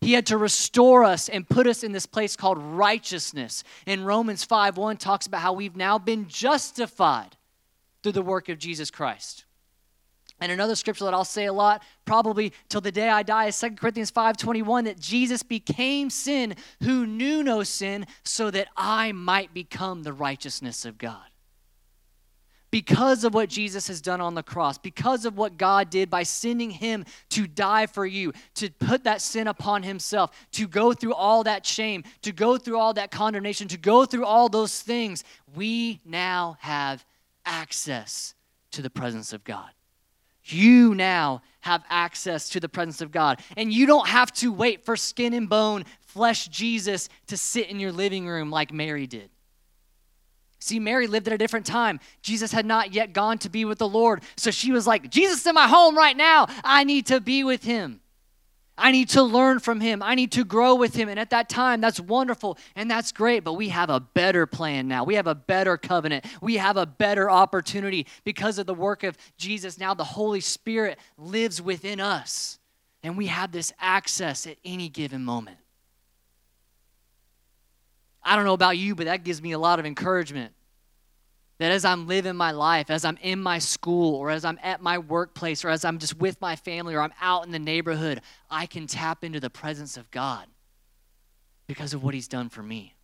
He 0.01 0.15
had 0.15 0.25
to 0.29 0.39
restore 0.39 1.05
us 1.05 1.29
and 1.29 1.47
put 1.47 1.67
us 1.67 1.85
in 1.85 1.93
this 1.93 2.07
place 2.07 2.37
called 2.37 2.57
righteousness. 2.57 3.65
And 3.87 4.07
Romans 4.07 4.45
5 4.45 4.79
1 4.79 4.97
talks 4.97 5.27
about 5.27 5.43
how 5.43 5.53
we've 5.53 5.77
now 5.77 5.99
been 5.99 6.27
justified 6.27 7.37
through 8.03 8.13
the 8.13 8.23
work 8.23 8.49
of 8.49 8.59
Jesus 8.59 8.91
Christ. 8.91 9.45
And 10.41 10.51
another 10.51 10.75
scripture 10.75 11.05
that 11.05 11.13
I'll 11.13 11.23
say 11.23 11.45
a 11.45 11.53
lot, 11.53 11.83
probably 12.07 12.55
till 12.71 12.81
the 12.81 12.91
day 12.91 13.11
I 13.11 13.23
die, 13.23 13.49
is 13.49 13.57
2 13.57 13.77
Corinthians 13.77 14.11
5:21, 14.11 14.85
that 14.85 14.99
Jesus 14.99 15.43
became 15.43 16.09
sin 16.09 16.57
who 16.83 17.07
knew 17.07 17.43
no 17.43 17.63
sin, 17.63 18.07
so 18.23 18.51
that 18.53 18.69
I 18.75 19.13
might 19.13 19.53
become 19.53 20.03
the 20.03 20.15
righteousness 20.15 20.87
of 20.87 20.97
God 20.97 21.28
because 22.71 23.25
of 23.25 23.35
what 23.35 23.49
Jesus 23.49 23.89
has 23.89 24.01
done 24.01 24.21
on 24.21 24.35
the 24.35 24.43
cross, 24.43 24.79
because 24.79 25.25
of 25.25 25.37
what 25.37 25.57
God 25.57 25.91
did 25.91 26.11
by 26.11 26.23
sending 26.23 26.71
him 26.71 27.05
to 27.31 27.47
die 27.47 27.87
for 27.87 28.05
you, 28.05 28.33
to 28.55 28.71
put 28.71 29.05
that 29.05 29.23
sin 29.23 29.47
upon 29.47 29.83
himself, 29.83 30.31
to 30.53 30.69
go 30.69 30.93
through 30.93 31.15
all 31.15 31.45
that 31.45 31.65
shame, 31.65 32.05
to 32.23 32.33
go 32.33 32.59
through 32.59 32.79
all 32.79 32.93
that 32.95 33.11
condemnation, 33.11 33.69
to 33.69 33.79
go 33.79 34.05
through 34.05 34.25
all 34.25 34.49
those 34.49 34.81
things, 34.81 35.25
we 35.55 36.01
now 36.05 36.57
have 36.61 37.05
access 37.47 38.35
to 38.73 38.83
the 38.83 38.91
presence 38.91 39.33
of 39.33 39.45
God. 39.45 39.71
You 40.45 40.95
now 40.95 41.43
have 41.61 41.85
access 41.91 42.49
to 42.51 42.61
the 42.61 42.69
presence 42.69 43.01
of 43.01 43.11
God. 43.11 43.41
And 43.57 43.73
you 43.73 43.87
don't 43.87 44.09
have 44.09 44.33
to 44.35 44.53
wait 44.53 44.85
for 44.85 44.97
skin 44.97 45.35
and 45.35 45.49
bone, 45.49 45.85
flesh 46.01 46.49
Jesus 46.49 47.09
to 47.27 47.37
sit 47.37 47.69
in 47.69 47.81
your 47.81 47.93
living 47.93 48.27
room 48.27 48.51
like 48.51 48.73
Mary 48.73 49.07
did. 49.07 49.31
See, 50.61 50.81
Mary 50.81 51.07
lived 51.07 51.29
at 51.29 51.35
a 51.35 51.39
different 51.39 51.67
time. 51.67 52.01
Jesus 52.21 52.53
had 52.53 52.67
not 52.67 52.93
yet 52.93 53.13
gone 53.13 53.39
to 53.39 53.49
be 53.49 53.65
with 53.65 53.79
the 53.79 53.89
Lord. 53.89 54.23
So 54.37 54.51
she 54.51 54.73
was 54.73 54.87
like, 54.87 55.11
Jesus 55.11 55.47
in 55.47 55.55
my 55.55 55.69
home 55.69 55.97
right 55.97 56.17
now. 56.17 56.47
I 56.65 56.85
need 56.85 57.07
to 57.07 57.21
be 57.21 57.45
with 57.45 57.63
him. 57.63 58.01
I 58.79 58.93
need 58.93 59.09
to 59.11 59.23
learn 59.23 59.59
from 59.59 59.81
him. 59.81 60.03
I 60.03 60.15
need 60.15 60.33
to 60.33 60.45
grow 60.45 60.77
with 60.77 60.95
him. 60.95 61.09
And 61.09 61.19
at 61.19 61.31
that 61.31 61.49
time, 61.49 61.81
that's 61.81 61.99
wonderful 61.99 62.57
and 62.77 62.91
that's 62.91 63.13
great. 63.13 63.45
But 63.45 63.55
we 63.55 63.69
have 63.71 63.91
a 63.91 64.01
better 64.01 64.47
plan 64.47 64.87
now. 64.87 65.05
We 65.05 65.17
have 65.17 65.27
a 65.27 65.35
better 65.35 65.77
covenant. 65.77 66.25
We 66.41 66.57
have 66.57 66.77
a 66.77 66.87
better 66.87 67.31
opportunity 67.31 68.07
because 68.25 68.59
of 68.59 68.67
the 68.67 68.75
work 68.75 69.03
of 69.03 69.17
Jesus. 69.37 69.79
Now 69.79 69.95
the 69.95 70.05
Holy 70.05 70.41
Spirit 70.41 70.99
lives 71.17 71.61
within 71.61 72.01
us. 72.01 72.59
And 73.03 73.17
we 73.17 73.27
have 73.27 73.53
this 73.53 73.73
access 73.81 74.47
at 74.47 74.57
any 74.65 74.89
given 74.89 75.25
moment. 75.25 75.59
I 78.23 78.37
don't 78.37 78.45
know 78.45 78.55
about 78.55 78.77
you, 78.77 78.95
but 78.95 79.07
that 79.07 79.25
gives 79.25 79.41
me 79.41 79.53
a 79.53 79.59
lot 79.59 79.79
of 79.79 79.87
encouragement. 79.87 80.53
That 81.59 81.73
as 81.73 81.85
I'm 81.85 82.07
living 82.07 82.37
my 82.37 82.53
life, 82.53 82.89
as 82.91 83.05
I'm 83.05 83.19
in 83.21 83.41
my 83.41 83.59
school, 83.59 84.15
or 84.15 84.31
as 84.31 84.45
I'm 84.45 84.61
at 84.63 84.81
my 84.81 84.99
workplace, 84.99 85.65
or 85.65 85.71
as 85.71 85.85
I'm 85.85 85.99
just 85.99 86.17
with 86.17 86.41
my 86.41 86.55
family, 86.55 86.95
or 86.95 87.01
I'm 87.01 87.15
out 87.21 87.47
in 87.47 87.53
the 87.53 87.59
neighborhood, 87.59 88.21
I 88.49 88.67
can 88.67 88.87
tap 88.87 89.25
into 89.25 89.41
the 89.41 89.51
presence 89.51 89.97
of 89.97 90.11
God 90.11 90.47
because 91.67 91.95
of 91.95 92.05
what 92.05 92.15
He's 92.15 92.29
done 92.29 92.49
for 92.49 92.63
me. 92.63 92.95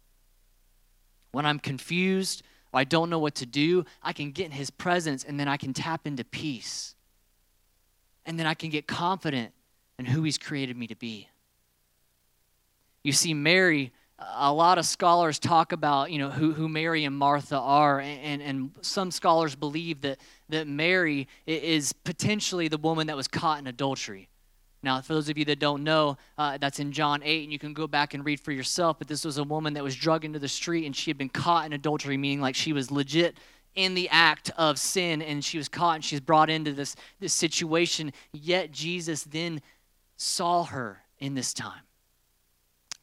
When 1.33 1.47
I'm 1.47 1.59
confused, 1.59 2.45
or 2.73 2.81
I 2.81 2.85
don't 2.85 3.11
know 3.11 3.19
what 3.19 3.35
to 3.37 3.47
do, 3.47 3.85
I 4.03 4.13
can 4.13 4.31
get 4.31 4.47
in 4.47 4.53
His 4.53 4.71
presence 4.71 5.25
and 5.25 5.39
then 5.39 5.49
I 5.49 5.57
can 5.57 5.73
tap 5.73 6.07
into 6.07 6.23
peace. 6.25 6.95
And 8.25 8.39
then 8.39 8.47
I 8.47 8.55
can 8.55 8.71
get 8.71 8.87
confident 8.87 9.53
in 9.99 10.07
who 10.07 10.23
He's 10.23 10.39
created 10.39 10.77
me 10.77 10.87
to 10.87 10.97
be. 10.97 11.29
You 13.03 13.13
see, 13.13 13.35
Mary 13.35 13.93
a 14.19 14.53
lot 14.53 14.79
of 14.79 14.87
scholars 14.87 15.39
talk 15.39 15.73
about 15.73 16.11
you 16.11 16.19
know 16.19 16.31
who, 16.31 16.53
who 16.53 16.69
mary 16.69 17.05
and 17.05 17.17
martha 17.17 17.59
are 17.59 18.01
and, 18.01 18.41
and 18.43 18.71
some 18.81 19.11
scholars 19.11 19.55
believe 19.55 20.01
that, 20.03 20.19
that 20.49 20.69
mary 20.69 21.27
is 21.47 21.93
potentially 21.93 22.69
the 22.69 22.79
woman 22.79 23.07
that 23.09 23.17
was 23.17 23.29
caught 23.29 23.59
in 23.59 23.67
adultery. 23.67 24.29
Now 24.83 25.01
for 25.01 25.15
those 25.15 25.29
of 25.29 25.39
you 25.39 25.45
that 25.47 25.59
don't 25.59 25.83
know 25.83 26.17
uh, 26.39 26.59
that's 26.59 26.79
in 26.79 26.93
john 26.93 27.23
8 27.25 27.45
and 27.45 27.53
you 27.53 27.59
can 27.59 27.75
go 27.75 27.87
back 27.87 28.15
and 28.15 28.25
read 28.25 28.39
for 28.39 28.53
yourself 28.53 28.99
but 28.99 29.09
this 29.09 29.25
was 29.25 29.39
a 29.39 29.45
woman 29.45 29.75
that 29.75 29.83
was 29.83 29.97
drugged 29.97 30.25
into 30.25 30.39
the 30.39 30.49
street 30.49 30.87
and 30.87 30.95
she 30.95 31.11
had 31.11 31.19
been 31.19 31.29
caught 31.29 31.67
in 31.67 31.73
adultery 31.73 32.17
meaning 32.17 32.41
like 32.41 32.55
she 32.55 32.73
was 32.73 32.91
legit 32.91 33.37
in 33.75 33.95
the 33.95 34.09
act 34.11 34.53
of 34.57 34.79
sin 34.79 35.23
and 35.23 35.45
she 35.45 35.59
was 35.59 35.69
caught 35.69 35.97
and 35.97 36.05
she's 36.05 36.21
brought 36.21 36.49
into 36.49 36.73
this, 36.73 36.95
this 37.19 37.33
situation. 37.33 38.13
Yet 38.33 38.71
jesus 38.71 39.25
then 39.25 39.61
saw 40.17 40.63
her 40.65 41.03
in 41.19 41.35
this 41.35 41.53
time 41.53 41.84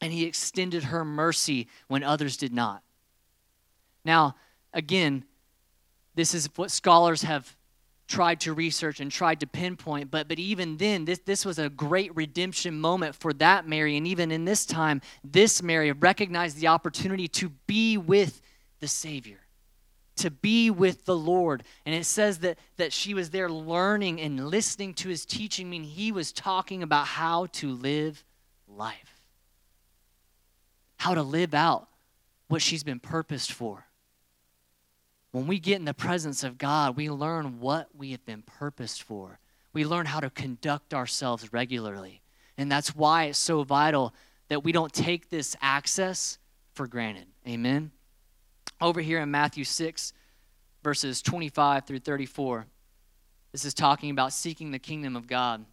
and 0.02 0.12
he 0.12 0.24
extended 0.24 0.82
her 0.84 1.04
mercy 1.04 1.68
when 1.86 2.02
others 2.02 2.36
did 2.36 2.52
not. 2.52 2.82
Now, 4.04 4.34
again, 4.74 5.24
this 6.16 6.34
is 6.34 6.50
what 6.56 6.72
scholars 6.72 7.22
have 7.22 7.56
tried 8.08 8.40
to 8.40 8.52
research 8.52 8.98
and 8.98 9.12
tried 9.12 9.38
to 9.40 9.46
pinpoint, 9.46 10.10
but, 10.10 10.26
but 10.26 10.40
even 10.40 10.76
then, 10.76 11.04
this, 11.04 11.20
this 11.20 11.46
was 11.46 11.60
a 11.60 11.68
great 11.68 12.14
redemption 12.16 12.78
moment 12.80 13.14
for 13.14 13.32
that 13.34 13.66
Mary. 13.68 13.96
And 13.96 14.06
even 14.08 14.32
in 14.32 14.44
this 14.44 14.66
time, 14.66 15.00
this 15.22 15.62
Mary 15.62 15.92
recognized 15.92 16.58
the 16.58 16.66
opportunity 16.66 17.28
to 17.28 17.50
be 17.68 17.96
with 17.96 18.42
the 18.80 18.88
Savior, 18.88 19.38
to 20.16 20.32
be 20.32 20.68
with 20.68 21.04
the 21.04 21.16
Lord. 21.16 21.62
And 21.86 21.94
it 21.94 22.06
says 22.06 22.40
that, 22.40 22.58
that 22.76 22.92
she 22.92 23.14
was 23.14 23.30
there 23.30 23.48
learning 23.48 24.20
and 24.20 24.48
listening 24.48 24.94
to 24.94 25.08
his 25.08 25.24
teaching, 25.24 25.68
I 25.68 25.70
mean, 25.70 25.84
he 25.84 26.10
was 26.10 26.32
talking 26.32 26.82
about 26.82 27.06
how 27.06 27.46
to 27.52 27.72
live 27.72 28.24
life 28.66 29.11
how 31.02 31.16
to 31.16 31.22
live 31.24 31.52
out 31.52 31.88
what 32.46 32.62
she's 32.62 32.84
been 32.84 33.00
purposed 33.00 33.50
for. 33.50 33.84
When 35.32 35.48
we 35.48 35.58
get 35.58 35.80
in 35.80 35.84
the 35.84 35.92
presence 35.92 36.44
of 36.44 36.58
God, 36.58 36.96
we 36.96 37.10
learn 37.10 37.58
what 37.58 37.88
we 37.92 38.12
have 38.12 38.24
been 38.24 38.42
purposed 38.42 39.02
for. 39.02 39.40
We 39.72 39.84
learn 39.84 40.06
how 40.06 40.20
to 40.20 40.30
conduct 40.30 40.94
ourselves 40.94 41.52
regularly. 41.52 42.22
And 42.56 42.70
that's 42.70 42.94
why 42.94 43.24
it's 43.24 43.38
so 43.38 43.64
vital 43.64 44.14
that 44.46 44.62
we 44.62 44.70
don't 44.70 44.92
take 44.92 45.28
this 45.28 45.56
access 45.60 46.38
for 46.72 46.86
granted. 46.86 47.26
Amen. 47.48 47.90
Over 48.80 49.00
here 49.00 49.18
in 49.18 49.28
Matthew 49.28 49.64
6, 49.64 50.12
verses 50.84 51.20
25 51.20 51.84
through 51.84 51.98
34, 51.98 52.64
this 53.50 53.64
is 53.64 53.74
talking 53.74 54.10
about 54.10 54.32
seeking 54.32 54.70
the 54.70 54.78
kingdom 54.78 55.16
of 55.16 55.26
God. 55.26 55.64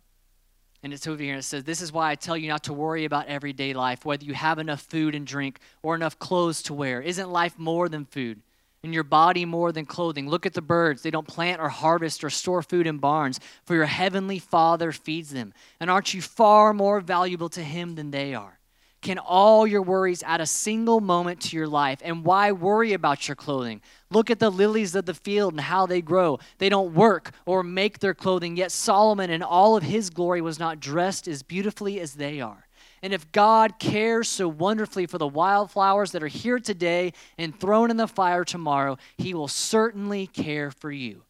And 0.81 0.93
it's 0.93 1.07
over 1.07 1.21
here 1.21 1.35
it 1.35 1.43
says, 1.43 1.63
This 1.63 1.81
is 1.81 1.91
why 1.91 2.09
I 2.09 2.15
tell 2.15 2.37
you 2.37 2.47
not 2.47 2.63
to 2.65 2.73
worry 2.73 3.05
about 3.05 3.27
everyday 3.27 3.73
life, 3.73 4.05
whether 4.05 4.23
you 4.23 4.33
have 4.33 4.59
enough 4.59 4.81
food 4.81 5.13
and 5.13 5.27
drink 5.27 5.59
or 5.83 5.95
enough 5.95 6.17
clothes 6.19 6.61
to 6.63 6.73
wear. 6.73 7.01
Isn't 7.01 7.29
life 7.29 7.57
more 7.57 7.89
than 7.89 8.05
food? 8.05 8.41
And 8.81 8.93
your 8.93 9.03
body 9.03 9.43
more 9.43 9.73
than 9.73 9.85
clothing. 9.85 10.29
Look 10.29 10.45
at 10.45 10.53
the 10.53 10.61
birds. 10.61 11.01
They 11.01 11.11
don't 11.11 11.27
plant 11.27 11.59
or 11.59 11.67
harvest 11.67 12.23
or 12.23 12.29
store 12.29 12.61
food 12.61 12.87
in 12.87 12.97
barns, 12.97 13.41
for 13.65 13.75
your 13.75 13.85
heavenly 13.85 14.39
Father 14.39 14.93
feeds 14.93 15.31
them. 15.31 15.53
And 15.81 15.89
aren't 15.89 16.13
you 16.13 16.21
far 16.21 16.73
more 16.73 17.01
valuable 17.01 17.49
to 17.49 17.61
Him 17.61 17.95
than 17.95 18.11
they 18.11 18.33
are? 18.33 18.58
Can 19.01 19.17
all 19.17 19.65
your 19.65 19.81
worries 19.81 20.23
add 20.23 20.41
a 20.41 20.45
single 20.45 20.99
moment 20.99 21.39
to 21.41 21.55
your 21.55 21.67
life? 21.67 22.01
And 22.03 22.25
why 22.25 22.51
worry 22.51 22.91
about 22.91 23.29
your 23.29 23.35
clothing? 23.35 23.81
Look 24.11 24.29
at 24.29 24.39
the 24.39 24.49
lilies 24.49 24.93
of 24.93 25.05
the 25.05 25.13
field 25.13 25.53
and 25.53 25.61
how 25.61 25.85
they 25.85 26.01
grow. 26.01 26.39
They 26.57 26.67
don't 26.67 26.93
work 26.93 27.31
or 27.45 27.63
make 27.63 27.99
their 27.99 28.13
clothing, 28.13 28.57
yet 28.57 28.73
Solomon 28.73 29.29
in 29.29 29.41
all 29.41 29.77
of 29.77 29.83
his 29.83 30.09
glory 30.09 30.41
was 30.41 30.59
not 30.59 30.81
dressed 30.81 31.29
as 31.29 31.43
beautifully 31.43 31.99
as 32.01 32.15
they 32.15 32.41
are. 32.41 32.67
And 33.01 33.13
if 33.13 33.31
God 33.31 33.79
cares 33.79 34.27
so 34.27 34.49
wonderfully 34.49 35.05
for 35.05 35.17
the 35.17 35.27
wildflowers 35.27 36.11
that 36.11 36.23
are 36.23 36.27
here 36.27 36.59
today 36.59 37.13
and 37.37 37.57
thrown 37.57 37.91
in 37.91 37.97
the 37.97 38.07
fire 38.07 38.43
tomorrow, 38.43 38.97
he 39.17 39.33
will 39.33 39.47
certainly 39.47 40.27
care 40.27 40.71
for 40.71 40.91
you. 40.91 41.23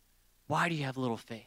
Why 0.47 0.67
do 0.67 0.73
you 0.73 0.85
have 0.85 0.97
little 0.97 1.17
faith? 1.17 1.45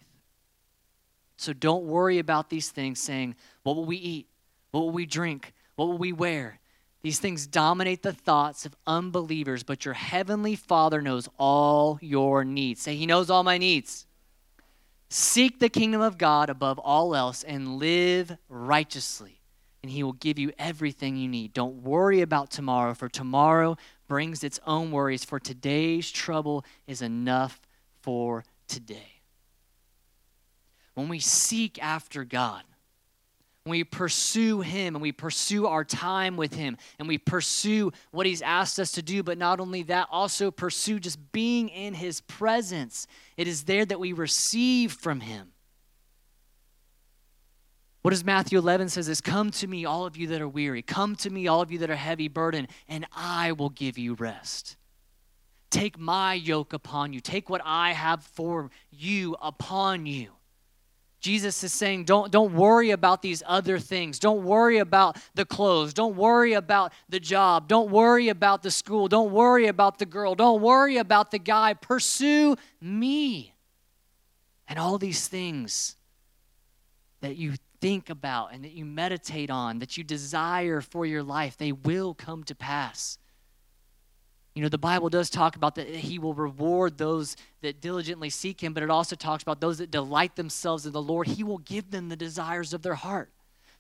So 1.36 1.52
don't 1.52 1.84
worry 1.84 2.20
about 2.20 2.50
these 2.50 2.70
things, 2.70 3.00
saying, 3.00 3.34
What 3.64 3.74
will 3.74 3.84
we 3.84 3.96
eat? 3.96 4.28
What 4.70 4.82
will 4.82 4.90
we 4.90 5.06
drink? 5.06 5.52
What 5.82 5.88
will 5.88 5.98
we 5.98 6.12
wear? 6.12 6.60
These 7.02 7.18
things 7.18 7.48
dominate 7.48 8.02
the 8.02 8.12
thoughts 8.12 8.64
of 8.64 8.76
unbelievers, 8.86 9.64
but 9.64 9.84
your 9.84 9.94
heavenly 9.94 10.54
Father 10.54 11.02
knows 11.02 11.28
all 11.40 11.98
your 12.00 12.44
needs. 12.44 12.82
Say, 12.82 12.94
He 12.94 13.04
knows 13.04 13.30
all 13.30 13.42
my 13.42 13.58
needs. 13.58 14.06
Seek 15.08 15.58
the 15.58 15.68
kingdom 15.68 16.00
of 16.00 16.18
God 16.18 16.50
above 16.50 16.78
all 16.78 17.16
else 17.16 17.42
and 17.42 17.78
live 17.78 18.36
righteously, 18.48 19.40
and 19.82 19.90
He 19.90 20.04
will 20.04 20.12
give 20.12 20.38
you 20.38 20.52
everything 20.56 21.16
you 21.16 21.26
need. 21.26 21.52
Don't 21.52 21.82
worry 21.82 22.20
about 22.20 22.52
tomorrow, 22.52 22.94
for 22.94 23.08
tomorrow 23.08 23.76
brings 24.06 24.44
its 24.44 24.60
own 24.64 24.92
worries, 24.92 25.24
for 25.24 25.40
today's 25.40 26.12
trouble 26.12 26.64
is 26.86 27.02
enough 27.02 27.60
for 28.02 28.44
today. 28.68 29.20
When 30.94 31.08
we 31.08 31.18
seek 31.18 31.82
after 31.82 32.22
God, 32.22 32.62
we 33.64 33.84
pursue 33.84 34.60
Him 34.60 34.96
and 34.96 35.02
we 35.02 35.12
pursue 35.12 35.66
our 35.66 35.84
time 35.84 36.36
with 36.36 36.54
Him 36.54 36.76
and 36.98 37.06
we 37.06 37.18
pursue 37.18 37.92
what 38.10 38.26
He's 38.26 38.42
asked 38.42 38.80
us 38.80 38.92
to 38.92 39.02
do, 39.02 39.22
but 39.22 39.38
not 39.38 39.60
only 39.60 39.82
that, 39.84 40.08
also 40.10 40.50
pursue 40.50 40.98
just 40.98 41.32
being 41.32 41.68
in 41.68 41.94
His 41.94 42.20
presence. 42.22 43.06
It 43.36 43.46
is 43.46 43.64
there 43.64 43.84
that 43.86 44.00
we 44.00 44.12
receive 44.12 44.92
from 44.92 45.20
Him. 45.20 45.52
What 48.02 48.10
does 48.10 48.24
Matthew 48.24 48.58
11 48.58 48.88
says 48.88 49.08
is 49.08 49.20
come 49.20 49.52
to 49.52 49.68
me 49.68 49.84
all 49.84 50.06
of 50.06 50.16
you 50.16 50.26
that 50.28 50.40
are 50.40 50.48
weary 50.48 50.82
come 50.82 51.14
to 51.16 51.30
me 51.30 51.46
all 51.46 51.60
of 51.60 51.70
you 51.70 51.78
that 51.78 51.90
are 51.90 51.94
heavy 51.94 52.26
burdened 52.26 52.66
and 52.88 53.06
I 53.12 53.52
will 53.52 53.70
give 53.70 53.96
you 53.96 54.14
rest. 54.14 54.76
Take 55.70 55.98
my 55.98 56.34
yoke 56.34 56.72
upon 56.72 57.12
you. 57.12 57.20
Take 57.20 57.48
what 57.48 57.62
I 57.64 57.92
have 57.92 58.24
for 58.24 58.70
you 58.90 59.36
upon 59.40 60.04
you. 60.04 60.32
Jesus 61.22 61.62
is 61.62 61.72
saying, 61.72 62.04
don't, 62.04 62.32
don't 62.32 62.52
worry 62.52 62.90
about 62.90 63.22
these 63.22 63.44
other 63.46 63.78
things. 63.78 64.18
Don't 64.18 64.42
worry 64.42 64.78
about 64.78 65.16
the 65.36 65.44
clothes. 65.44 65.94
Don't 65.94 66.16
worry 66.16 66.54
about 66.54 66.92
the 67.08 67.20
job. 67.20 67.68
Don't 67.68 67.90
worry 67.90 68.28
about 68.28 68.64
the 68.64 68.72
school. 68.72 69.06
Don't 69.06 69.30
worry 69.30 69.68
about 69.68 70.00
the 70.00 70.04
girl. 70.04 70.34
Don't 70.34 70.60
worry 70.60 70.96
about 70.96 71.30
the 71.30 71.38
guy. 71.38 71.74
Pursue 71.74 72.56
me. 72.80 73.54
And 74.66 74.80
all 74.80 74.98
these 74.98 75.28
things 75.28 75.94
that 77.20 77.36
you 77.36 77.54
think 77.80 78.10
about 78.10 78.52
and 78.52 78.64
that 78.64 78.72
you 78.72 78.84
meditate 78.84 79.48
on, 79.48 79.78
that 79.78 79.96
you 79.96 80.02
desire 80.02 80.80
for 80.80 81.06
your 81.06 81.22
life, 81.22 81.56
they 81.56 81.70
will 81.70 82.14
come 82.14 82.42
to 82.44 82.54
pass. 82.56 83.16
You 84.54 84.62
know, 84.62 84.68
the 84.68 84.78
Bible 84.78 85.08
does 85.08 85.30
talk 85.30 85.56
about 85.56 85.76
that 85.76 85.88
he 85.88 86.18
will 86.18 86.34
reward 86.34 86.98
those 86.98 87.36
that 87.62 87.80
diligently 87.80 88.28
seek 88.28 88.62
him, 88.62 88.74
but 88.74 88.82
it 88.82 88.90
also 88.90 89.16
talks 89.16 89.42
about 89.42 89.60
those 89.60 89.78
that 89.78 89.90
delight 89.90 90.36
themselves 90.36 90.84
in 90.84 90.92
the 90.92 91.00
Lord. 91.00 91.26
He 91.26 91.42
will 91.42 91.58
give 91.58 91.90
them 91.90 92.10
the 92.10 92.16
desires 92.16 92.74
of 92.74 92.82
their 92.82 92.94
heart. 92.94 93.30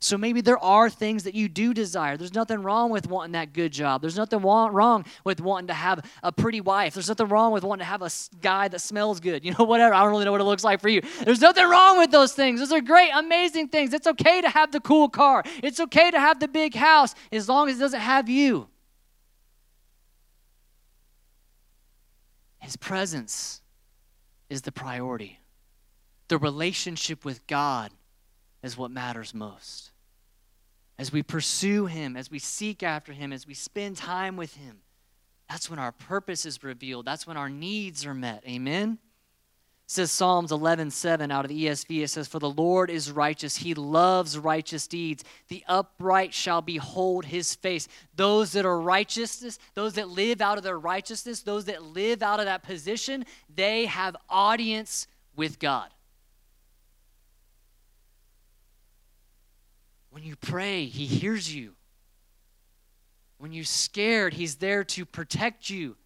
So 0.02 0.18
maybe 0.18 0.40
there 0.40 0.58
are 0.58 0.90
things 0.90 1.24
that 1.24 1.34
you 1.34 1.48
do 1.48 1.72
desire. 1.72 2.16
There's 2.16 2.34
nothing 2.34 2.64
wrong 2.64 2.90
with 2.90 3.06
wanting 3.06 3.32
that 3.32 3.52
good 3.52 3.70
job. 3.70 4.00
There's 4.00 4.16
nothing 4.16 4.40
wrong 4.40 5.04
with 5.24 5.40
wanting 5.40 5.68
to 5.68 5.74
have 5.74 6.04
a 6.24 6.32
pretty 6.32 6.60
wife. 6.60 6.94
There's 6.94 7.08
nothing 7.08 7.28
wrong 7.28 7.52
with 7.52 7.62
wanting 7.62 7.84
to 7.84 7.90
have 7.90 8.02
a 8.02 8.10
guy 8.40 8.66
that 8.66 8.80
smells 8.80 9.20
good. 9.20 9.44
You 9.44 9.54
know, 9.56 9.64
whatever. 9.64 9.94
I 9.94 10.00
don't 10.00 10.10
really 10.10 10.24
know 10.24 10.32
what 10.32 10.40
it 10.40 10.44
looks 10.44 10.64
like 10.64 10.80
for 10.80 10.88
you. 10.88 11.02
There's 11.22 11.40
nothing 11.40 11.68
wrong 11.68 11.98
with 11.98 12.10
those 12.10 12.32
things. 12.32 12.58
Those 12.58 12.72
are 12.72 12.80
great, 12.80 13.10
amazing 13.14 13.68
things. 13.68 13.94
It's 13.94 14.08
okay 14.08 14.40
to 14.40 14.48
have 14.48 14.72
the 14.72 14.80
cool 14.80 15.08
car. 15.08 15.44
It's 15.62 15.78
okay 15.78 16.10
to 16.10 16.18
have 16.18 16.40
the 16.40 16.48
big 16.48 16.74
house 16.74 17.14
as 17.30 17.48
long 17.48 17.68
as 17.68 17.76
it 17.76 17.80
doesn't 17.80 18.00
have 18.00 18.28
you. 18.28 18.66
His 22.62 22.76
presence 22.76 23.60
is 24.48 24.62
the 24.62 24.70
priority. 24.70 25.40
The 26.28 26.38
relationship 26.38 27.24
with 27.24 27.44
God 27.48 27.90
is 28.62 28.78
what 28.78 28.92
matters 28.92 29.34
most. 29.34 29.90
As 30.96 31.12
we 31.12 31.24
pursue 31.24 31.86
Him, 31.86 32.16
as 32.16 32.30
we 32.30 32.38
seek 32.38 32.84
after 32.84 33.12
Him, 33.12 33.32
as 33.32 33.48
we 33.48 33.54
spend 33.54 33.96
time 33.96 34.36
with 34.36 34.54
Him, 34.54 34.78
that's 35.48 35.68
when 35.68 35.80
our 35.80 35.90
purpose 35.90 36.46
is 36.46 36.62
revealed. 36.62 37.04
That's 37.04 37.26
when 37.26 37.36
our 37.36 37.50
needs 37.50 38.06
are 38.06 38.14
met. 38.14 38.44
Amen? 38.46 38.98
Says 39.92 40.10
Psalms 40.10 40.50
11:7 40.50 41.30
out 41.30 41.44
of 41.44 41.48
the 41.48 41.66
ESV. 41.66 42.02
It 42.02 42.08
says, 42.08 42.26
"For 42.26 42.38
the 42.38 42.50
Lord 42.50 42.90
is 42.90 43.10
righteous; 43.10 43.58
He 43.58 43.74
loves 43.74 44.38
righteous 44.38 44.86
deeds. 44.86 45.22
The 45.48 45.64
upright 45.68 46.32
shall 46.34 46.62
behold 46.62 47.26
His 47.26 47.54
face." 47.54 47.86
Those 48.14 48.52
that 48.52 48.64
are 48.64 48.80
righteousness, 48.80 49.58
those 49.74 49.94
that 49.94 50.08
live 50.08 50.40
out 50.40 50.58
of 50.58 50.64
their 50.64 50.78
righteousness, 50.78 51.42
those 51.42 51.66
that 51.66 51.82
live 51.82 52.22
out 52.22 52.40
of 52.40 52.46
that 52.46 52.62
position, 52.62 53.26
they 53.48 53.86
have 53.86 54.16
audience 54.28 55.06
with 55.36 55.58
God. 55.58 55.92
When 60.10 60.24
you 60.24 60.36
pray, 60.36 60.86
He 60.86 61.06
hears 61.06 61.54
you. 61.54 61.76
When 63.38 63.52
you're 63.52 63.64
scared, 63.64 64.34
He's 64.34 64.56
there 64.56 64.84
to 64.84 65.04
protect 65.04 65.70
you. 65.70 65.96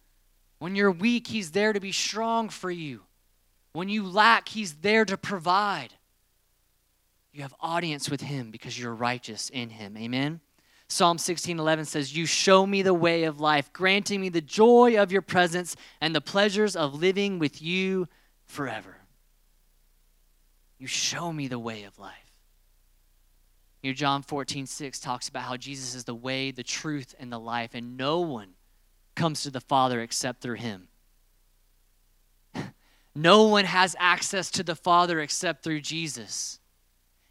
When 0.59 0.75
you're 0.75 0.91
weak, 0.91 1.27
He's 1.27 1.51
there 1.51 1.73
to 1.73 1.79
be 1.79 1.91
strong 1.91 2.49
for 2.49 2.71
you. 2.71 3.06
When 3.73 3.89
you 3.89 4.07
lack, 4.07 4.49
He's 4.49 4.75
there 4.75 5.05
to 5.05 5.17
provide. 5.17 5.93
You 7.31 7.43
have 7.43 7.53
audience 7.59 8.09
with 8.09 8.21
Him 8.21 8.51
because 8.51 8.79
you're 8.79 8.95
righteous 8.95 9.49
in 9.49 9.69
Him. 9.69 9.95
Amen. 9.97 10.41
Psalm 10.87 11.17
16:11 11.17 11.85
says, 11.85 12.15
"You 12.15 12.25
show 12.25 12.65
me 12.65 12.81
the 12.81 12.93
way 12.93 13.25
of 13.25 13.39
life, 13.39 13.73
granting 13.73 14.21
me 14.21 14.29
the 14.29 14.41
joy 14.41 14.97
of 14.97 15.11
your 15.11 15.21
presence 15.21 15.75
and 15.99 16.15
the 16.15 16.21
pleasures 16.21 16.75
of 16.75 16.95
living 16.95 17.39
with 17.39 17.61
you 17.61 18.07
forever." 18.45 19.01
You 20.77 20.87
show 20.87 21.33
me 21.33 21.47
the 21.47 21.59
way 21.59 21.83
of 21.83 21.99
life. 21.99 22.13
Here, 23.81 23.93
John 23.93 24.23
14, 24.23 24.65
6 24.65 24.99
talks 24.99 25.27
about 25.27 25.43
how 25.43 25.57
Jesus 25.57 25.93
is 25.93 26.05
the 26.05 26.15
way, 26.15 26.51
the 26.51 26.63
truth, 26.63 27.13
and 27.19 27.31
the 27.31 27.39
life, 27.39 27.73
and 27.73 27.97
no 27.97 28.19
one 28.19 28.55
comes 29.15 29.43
to 29.43 29.51
the 29.51 29.61
Father 29.61 30.01
except 30.01 30.41
through 30.41 30.55
him. 30.55 30.87
No 33.17 33.47
one 33.47 33.65
has 33.65 33.95
access 33.97 34.51
to 34.51 34.63
the 34.63 34.75
Father 34.75 35.19
except 35.19 35.63
through 35.63 35.81
Jesus. 35.81 36.59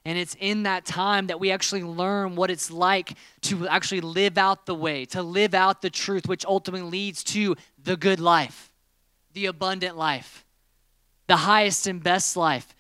And 0.05 0.19
it's 0.19 0.37
in 0.41 0.65
that 0.65 0.85
time 0.85 1.29
that 1.29 1.39
we 1.39 1.53
actually 1.53 1.85
learn 1.85 2.35
what 2.35 2.51
it's 2.51 2.73
like 2.73 3.15
to 3.43 3.69
actually 3.69 4.01
live 4.01 4.37
out 4.37 4.67
the 4.67 4.75
way, 4.75 5.05
to 5.07 5.23
live 5.23 5.55
out 5.55 5.83
the 5.83 5.91
truth, 5.91 6.27
which 6.27 6.45
ultimately 6.45 6.91
leads 6.91 7.23
to 7.25 7.55
the 7.81 7.97
good 7.97 8.19
life, 8.19 8.73
the 9.33 9.47
abundant 9.47 9.97
life, 9.97 10.45
the 11.29 11.37
highest 11.37 11.87
and 11.87 12.03
best 12.03 12.37
life. 12.37 12.75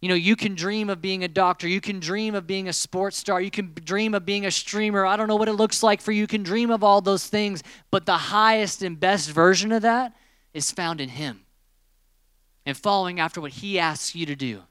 You 0.00 0.08
know, 0.08 0.14
you 0.14 0.36
can 0.36 0.54
dream 0.54 0.90
of 0.90 1.02
being 1.02 1.24
a 1.24 1.28
doctor. 1.28 1.66
You 1.66 1.80
can 1.80 1.98
dream 1.98 2.36
of 2.36 2.46
being 2.46 2.68
a 2.68 2.72
sports 2.72 3.16
star. 3.16 3.40
You 3.40 3.50
can 3.50 3.74
dream 3.82 4.14
of 4.14 4.24
being 4.24 4.46
a 4.46 4.52
streamer. 4.52 5.04
I 5.04 5.16
don't 5.16 5.26
know 5.26 5.34
what 5.34 5.48
it 5.48 5.54
looks 5.54 5.82
like 5.82 6.00
for 6.00 6.12
you. 6.12 6.20
You 6.20 6.28
can 6.28 6.44
dream 6.44 6.70
of 6.70 6.84
all 6.84 7.00
those 7.00 7.26
things. 7.26 7.64
But 7.90 8.06
the 8.06 8.16
highest 8.16 8.82
and 8.82 8.98
best 8.98 9.28
version 9.28 9.72
of 9.72 9.82
that 9.82 10.14
is 10.54 10.70
found 10.70 11.00
in 11.00 11.08
Him 11.08 11.44
and 12.68 12.76
following 12.76 13.18
after 13.18 13.40
what 13.40 13.52
He 13.52 13.78
asks 13.78 14.14
you 14.14 14.26
to 14.26 14.36
do. 14.36 14.62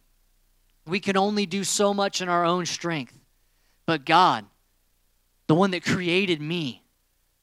We 0.86 1.00
can 1.00 1.18
only 1.18 1.48
do 1.48 1.64
so 1.64 1.96
much 1.96 2.22
in 2.22 2.30
our 2.30 2.46
own 2.46 2.68
strength. 2.68 3.18
But 3.88 4.06
God, 4.06 4.46
the 5.48 5.56
one 5.56 5.72
that 5.72 5.84
created 5.84 6.40
me, 6.40 6.84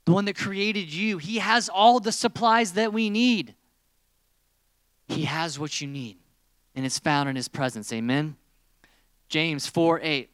the 0.05 0.13
one 0.13 0.27
that 0.27 0.37
created 0.37 0.93
you, 0.95 1.19
He 1.19 1.39
has 1.39 1.69
all 1.69 1.99
the 1.99 2.13
supplies 2.13 2.75
that 2.75 2.93
we 2.93 3.11
need. 3.11 3.57
He 5.09 5.25
has 5.25 5.59
what 5.59 5.81
you 5.81 5.89
need, 5.89 6.19
and 6.77 6.87
it's 6.87 7.01
found 7.01 7.29
in 7.29 7.35
His 7.35 7.49
presence. 7.49 7.93
Amen. 7.93 8.37
James 9.29 9.67
4 9.67 10.03
8, 10.05 10.31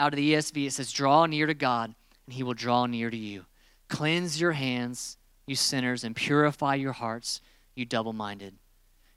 out 0.00 0.12
of 0.12 0.18
the 0.18 0.34
ESV, 0.34 0.66
it 0.66 0.72
says, 0.72 0.92
Draw 0.92 1.24
near 1.24 1.46
to 1.46 1.54
God, 1.54 1.94
and 2.26 2.34
He 2.34 2.42
will 2.42 2.52
draw 2.52 2.84
near 2.84 3.08
to 3.08 3.16
you. 3.16 3.46
Cleanse 3.88 4.38
your 4.38 4.52
hands, 4.52 5.16
you 5.46 5.56
sinners, 5.56 6.04
and 6.04 6.14
purify 6.14 6.74
your 6.74 6.92
hearts, 6.92 7.40
you 7.74 7.86
double 7.86 8.12
minded. 8.12 8.54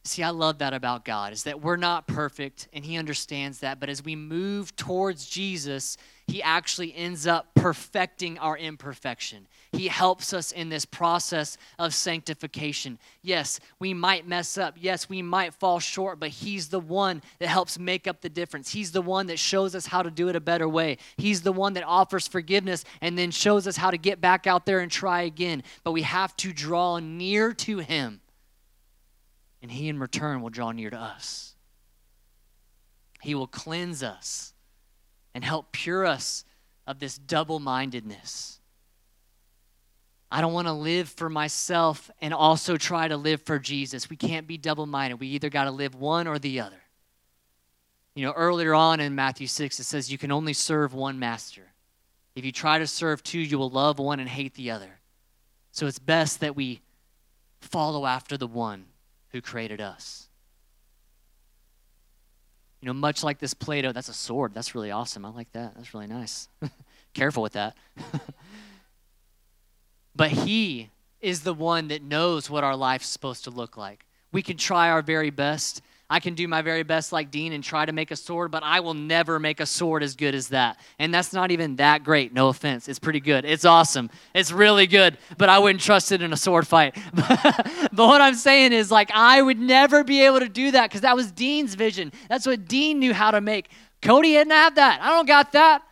See, 0.08 0.24
I 0.24 0.30
love 0.30 0.60
that 0.60 0.74
about 0.74 1.04
God 1.04 1.34
is 1.34 1.44
that 1.44 1.62
we're 1.62 1.76
not 1.76 2.08
perfect 2.08 2.70
and 2.72 2.86
he 2.86 2.98
understands 2.98 3.60
that, 3.60 3.80
but 3.80 3.90
as 3.90 4.04
we 4.04 4.16
move 4.16 4.74
towards 4.78 5.28
Jesus, 5.28 5.98
he 6.28 6.42
actually 6.42 6.96
ends 6.96 7.28
up 7.28 7.54
perfecting 7.56 8.38
our 8.40 8.58
imperfection. 8.58 9.48
He 9.74 9.90
helps 9.90 10.32
us 10.32 10.54
in 10.54 10.70
this 10.70 10.86
process 10.86 11.58
of 11.78 11.94
sanctification. 11.94 13.00
Yes, 13.22 13.60
we 13.80 13.94
might 13.94 14.26
mess 14.26 14.58
up. 14.58 14.76
Yes, 14.80 15.10
we 15.10 15.22
might 15.22 15.54
fall 15.54 15.80
short, 15.80 16.22
but 16.22 16.30
he's 16.30 16.70
the 16.70 16.80
one 16.80 17.22
that 17.40 17.50
helps 17.50 17.78
make 17.78 18.08
up 18.08 18.22
the 18.22 18.30
difference. 18.30 18.70
He's 18.70 18.94
the 18.94 19.02
one 19.02 19.28
that 19.28 19.40
shows 19.40 19.76
us 19.76 19.88
how 19.88 20.04
to 20.04 20.10
do 20.10 20.30
it 20.30 20.38
a 20.38 20.42
better 20.42 20.70
way. 20.70 21.00
He's 21.18 21.42
the 21.42 21.52
one 21.52 21.74
that 21.74 21.84
offers 21.84 22.30
forgiveness 22.30 22.86
and 23.02 23.18
then 23.18 23.32
shows 23.32 23.68
us 23.68 23.76
how 23.76 23.92
to 23.92 23.98
get 23.98 24.22
back 24.22 24.48
out 24.48 24.66
there 24.66 24.80
and 24.80 24.90
try 24.90 25.24
again. 25.24 25.64
But 25.84 25.92
we 25.92 26.04
have 26.04 26.36
to 26.38 26.54
draw 26.54 27.00
near 27.00 27.52
to 27.54 27.80
him 27.80 28.22
and 29.62 29.72
He 29.72 29.90
in 29.90 30.00
return 30.00 30.42
will 30.42 30.50
draw 30.50 30.72
near 30.72 30.90
to 30.90 30.98
us. 30.98 31.56
He 33.22 33.36
will 33.36 33.48
cleanse 33.48 34.04
us 34.04 34.54
and 35.34 35.44
help 35.44 35.72
pure 35.72 36.06
us 36.06 36.46
of 36.86 37.00
this 37.00 37.18
double 37.18 37.60
mindedness. 37.60 38.60
I 40.30 40.42
don't 40.42 40.54
want 40.54 40.68
to 40.68 40.74
live 40.74 41.10
for 41.10 41.30
myself 41.30 42.12
and 42.22 42.34
also 42.34 42.76
try 42.76 43.08
to 43.08 43.18
live 43.18 43.42
for 43.44 43.60
Jesus. 43.60 44.10
We 44.10 44.18
can't 44.18 44.48
be 44.48 44.58
double 44.58 44.86
minded. 44.86 45.20
We 45.20 45.28
either 45.28 45.50
got 45.50 45.66
to 45.66 45.72
live 45.72 45.96
one 45.96 46.28
or 46.28 46.38
the 46.38 46.60
other. 46.60 46.82
You 48.14 48.26
know, 48.26 48.34
earlier 48.34 48.74
on 48.74 49.00
in 49.00 49.16
Matthew 49.16 49.48
6, 49.48 49.80
it 49.80 49.84
says 49.84 50.12
you 50.12 50.18
can 50.18 50.32
only 50.32 50.54
serve 50.54 50.94
one 50.94 51.20
master. 51.20 51.74
If 52.36 52.44
you 52.46 52.52
try 52.52 52.80
to 52.80 52.88
serve 52.88 53.24
two, 53.24 53.40
you 53.40 53.58
will 53.58 53.70
love 53.70 54.00
one 54.00 54.20
and 54.20 54.28
hate 54.28 54.56
the 54.56 54.72
other. 54.72 55.00
So 55.72 55.86
it's 55.86 56.00
best 56.00 56.40
that 56.42 56.56
we 56.56 56.82
follow 57.62 58.06
after 58.06 58.38
the 58.38 58.48
one 58.48 58.86
who 59.32 59.42
created 59.42 59.82
us. 59.82 60.28
You 62.82 62.88
know, 62.88 62.94
much 62.94 63.24
like 63.24 63.40
this 63.40 63.54
Play 63.54 63.82
Doh, 63.82 63.92
that's 63.92 64.10
a 64.10 64.14
sword. 64.14 64.54
That's 64.54 64.76
really 64.76 64.92
awesome. 64.92 65.26
I 65.26 65.30
like 65.30 65.52
that. 65.54 65.74
That's 65.76 65.94
really 65.94 66.08
nice. 66.08 66.48
Careful 67.14 67.44
with 67.44 67.54
that. 67.54 67.76
but 70.16 70.30
He 70.30 70.90
is 71.20 71.42
the 71.42 71.54
one 71.54 71.88
that 71.88 72.04
knows 72.04 72.50
what 72.50 72.64
our 72.64 72.76
life's 72.76 73.08
supposed 73.08 73.44
to 73.46 73.50
look 73.50 73.78
like. 73.78 74.06
We 74.32 74.42
can 74.42 74.58
try 74.58 74.90
our 74.90 75.02
very 75.02 75.32
best, 75.32 75.82
I 76.10 76.22
can 76.22 76.36
do 76.36 76.48
my 76.48 76.62
very 76.62 76.84
best, 76.84 77.12
like 77.12 77.32
Dean, 77.32 77.52
and 77.52 77.62
try 77.62 77.86
to 77.86 77.92
make 77.92 78.12
a 78.12 78.16
sword, 78.16 78.50
but 78.50 78.64
I 78.64 78.80
will 78.80 78.94
never 78.94 79.40
make 79.40 79.60
a 79.60 79.66
sword 79.66 80.04
as 80.04 80.16
good 80.16 80.36
as 80.36 80.48
that. 80.50 80.80
And 81.00 81.14
that's 81.14 81.34
not 81.34 81.52
even 81.52 81.76
that 81.78 82.06
great. 82.06 82.34
No 82.34 82.48
offense. 82.48 82.88
It's 82.88 83.00
pretty 83.00 83.20
good. 83.20 83.44
It's 83.44 83.66
awesome. 83.66 84.10
It's 84.34 84.54
really 84.54 84.88
good, 84.88 85.18
but 85.38 85.50
I 85.50 85.60
wouldn't 85.60 85.82
trust 85.82 86.14
it 86.14 86.22
in 86.22 86.32
a 86.32 86.38
sword 86.38 86.66
fight. 86.66 86.96
but 87.14 87.98
what 87.98 88.22
I'm 88.22 88.36
saying 88.36 88.72
is, 88.72 88.90
like, 88.90 89.12
I 89.14 89.42
would 89.42 89.60
never 89.60 90.06
be 90.06 90.22
able 90.22 90.40
to 90.40 90.48
do 90.48 90.72
that 90.72 90.90
because 90.90 91.02
that 91.02 91.16
was 91.16 91.30
Dean's 91.34 91.76
vision. 91.76 92.14
That's 92.30 92.46
what 92.46 92.70
Dean 92.70 93.00
knew 93.00 93.14
how 93.14 93.32
to 93.32 93.42
make. 93.42 93.70
Cody 94.02 94.32
didn't 94.32 94.54
have 94.54 94.76
that. 94.76 95.02
I 95.02 95.10
don't 95.10 95.28
got 95.28 95.52
that. 95.52 95.84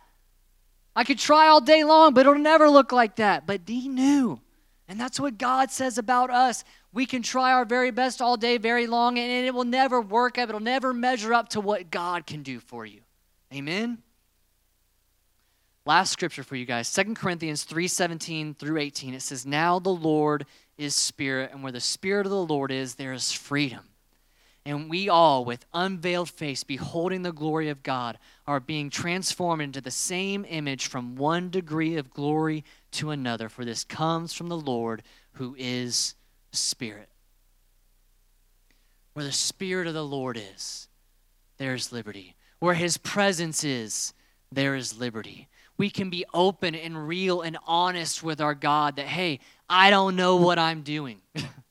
I 0.94 1.04
could 1.04 1.18
try 1.18 1.48
all 1.48 1.60
day 1.60 1.84
long, 1.84 2.14
but 2.14 2.20
it'll 2.20 2.38
never 2.38 2.70
look 2.70 2.90
like 2.90 3.16
that. 3.16 3.46
But 3.46 3.66
Dean 3.66 3.94
knew. 3.94 4.40
And 4.88 4.98
that's 4.98 5.20
what 5.20 5.36
God 5.36 5.70
says 5.70 5.98
about 5.98 6.30
us. 6.30 6.64
We 6.96 7.04
can 7.04 7.20
try 7.20 7.52
our 7.52 7.66
very 7.66 7.90
best 7.90 8.22
all 8.22 8.38
day, 8.38 8.56
very 8.56 8.86
long, 8.86 9.18
and 9.18 9.46
it 9.46 9.52
will 9.52 9.64
never 9.64 10.00
work 10.00 10.38
up. 10.38 10.48
It'll 10.48 10.62
never 10.62 10.94
measure 10.94 11.34
up 11.34 11.50
to 11.50 11.60
what 11.60 11.90
God 11.90 12.26
can 12.26 12.42
do 12.42 12.58
for 12.58 12.86
you. 12.86 13.02
Amen? 13.52 13.98
Last 15.84 16.10
scripture 16.10 16.42
for 16.42 16.56
you 16.56 16.64
guys, 16.64 16.88
Second 16.88 17.16
Corinthians 17.16 17.66
3:17 17.66 18.54
through 18.54 18.78
18. 18.78 19.12
It 19.12 19.20
says, 19.20 19.44
Now 19.44 19.78
the 19.78 19.90
Lord 19.90 20.46
is 20.78 20.94
spirit, 20.94 21.50
and 21.52 21.62
where 21.62 21.70
the 21.70 21.80
spirit 21.80 22.24
of 22.24 22.30
the 22.30 22.42
Lord 22.42 22.72
is, 22.72 22.94
there 22.94 23.12
is 23.12 23.30
freedom. 23.30 23.90
And 24.64 24.88
we 24.88 25.10
all, 25.10 25.44
with 25.44 25.66
unveiled 25.74 26.30
face, 26.30 26.64
beholding 26.64 27.24
the 27.24 27.30
glory 27.30 27.68
of 27.68 27.82
God, 27.82 28.18
are 28.46 28.58
being 28.58 28.88
transformed 28.88 29.60
into 29.60 29.82
the 29.82 29.90
same 29.90 30.46
image 30.48 30.86
from 30.86 31.14
one 31.14 31.50
degree 31.50 31.98
of 31.98 32.08
glory 32.08 32.64
to 32.92 33.10
another. 33.10 33.50
For 33.50 33.66
this 33.66 33.84
comes 33.84 34.32
from 34.32 34.48
the 34.48 34.56
Lord 34.56 35.02
who 35.32 35.54
is 35.58 36.14
Spirit. 36.56 37.08
Where 39.14 39.24
the 39.24 39.32
Spirit 39.32 39.86
of 39.86 39.94
the 39.94 40.04
Lord 40.04 40.36
is, 40.36 40.88
there 41.58 41.74
is 41.74 41.92
liberty. 41.92 42.34
Where 42.58 42.74
His 42.74 42.98
presence 42.98 43.64
is, 43.64 44.12
there 44.52 44.74
is 44.74 44.98
liberty. 44.98 45.48
We 45.78 45.90
can 45.90 46.10
be 46.10 46.24
open 46.32 46.74
and 46.74 47.06
real 47.06 47.42
and 47.42 47.58
honest 47.66 48.22
with 48.22 48.40
our 48.40 48.54
God 48.54 48.96
that, 48.96 49.06
hey, 49.06 49.40
I 49.68 49.90
don't 49.90 50.16
know 50.16 50.36
what 50.36 50.58
I'm 50.58 50.82
doing. 50.82 51.20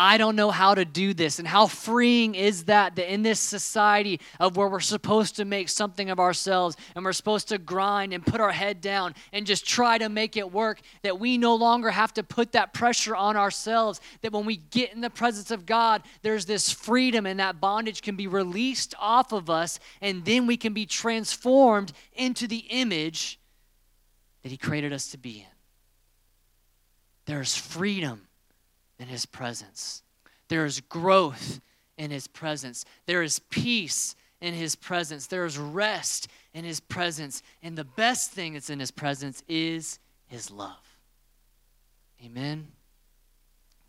I 0.00 0.16
don't 0.16 0.36
know 0.36 0.52
how 0.52 0.76
to 0.76 0.84
do 0.84 1.12
this. 1.12 1.40
And 1.40 1.48
how 1.48 1.66
freeing 1.66 2.36
is 2.36 2.66
that, 2.66 2.94
that 2.94 3.12
in 3.12 3.24
this 3.24 3.40
society 3.40 4.20
of 4.38 4.56
where 4.56 4.68
we're 4.68 4.78
supposed 4.78 5.34
to 5.36 5.44
make 5.44 5.68
something 5.68 6.08
of 6.08 6.20
ourselves 6.20 6.76
and 6.94 7.04
we're 7.04 7.12
supposed 7.12 7.48
to 7.48 7.58
grind 7.58 8.12
and 8.12 8.24
put 8.24 8.40
our 8.40 8.52
head 8.52 8.80
down 8.80 9.16
and 9.32 9.44
just 9.44 9.66
try 9.66 9.98
to 9.98 10.08
make 10.08 10.36
it 10.36 10.52
work, 10.52 10.80
that 11.02 11.18
we 11.18 11.36
no 11.36 11.56
longer 11.56 11.90
have 11.90 12.14
to 12.14 12.22
put 12.22 12.52
that 12.52 12.72
pressure 12.72 13.16
on 13.16 13.36
ourselves. 13.36 14.00
That 14.22 14.30
when 14.30 14.46
we 14.46 14.58
get 14.58 14.92
in 14.92 15.00
the 15.00 15.10
presence 15.10 15.50
of 15.50 15.66
God, 15.66 16.04
there's 16.22 16.46
this 16.46 16.70
freedom 16.70 17.26
and 17.26 17.40
that 17.40 17.60
bondage 17.60 18.00
can 18.00 18.14
be 18.14 18.28
released 18.28 18.94
off 19.00 19.32
of 19.32 19.50
us, 19.50 19.80
and 20.00 20.24
then 20.24 20.46
we 20.46 20.56
can 20.56 20.72
be 20.72 20.86
transformed 20.86 21.92
into 22.14 22.46
the 22.46 22.64
image 22.70 23.40
that 24.44 24.50
He 24.50 24.56
created 24.56 24.92
us 24.92 25.10
to 25.10 25.18
be 25.18 25.40
in. 25.40 25.56
There's 27.26 27.56
freedom 27.56 28.27
in 28.98 29.08
His 29.08 29.26
presence, 29.26 30.02
there 30.48 30.64
is 30.64 30.80
growth 30.80 31.60
in 31.96 32.10
His 32.10 32.26
presence, 32.26 32.84
there 33.06 33.22
is 33.22 33.38
peace 33.38 34.14
in 34.40 34.54
His 34.54 34.76
presence, 34.76 35.26
there 35.26 35.44
is 35.44 35.58
rest 35.58 36.28
in 36.54 36.64
His 36.64 36.80
presence. 36.80 37.42
And 37.62 37.76
the 37.76 37.84
best 37.84 38.30
thing 38.30 38.54
that's 38.54 38.70
in 38.70 38.80
His 38.80 38.90
presence 38.90 39.42
is 39.48 39.98
His 40.26 40.50
love. 40.50 40.98
Amen. 42.24 42.68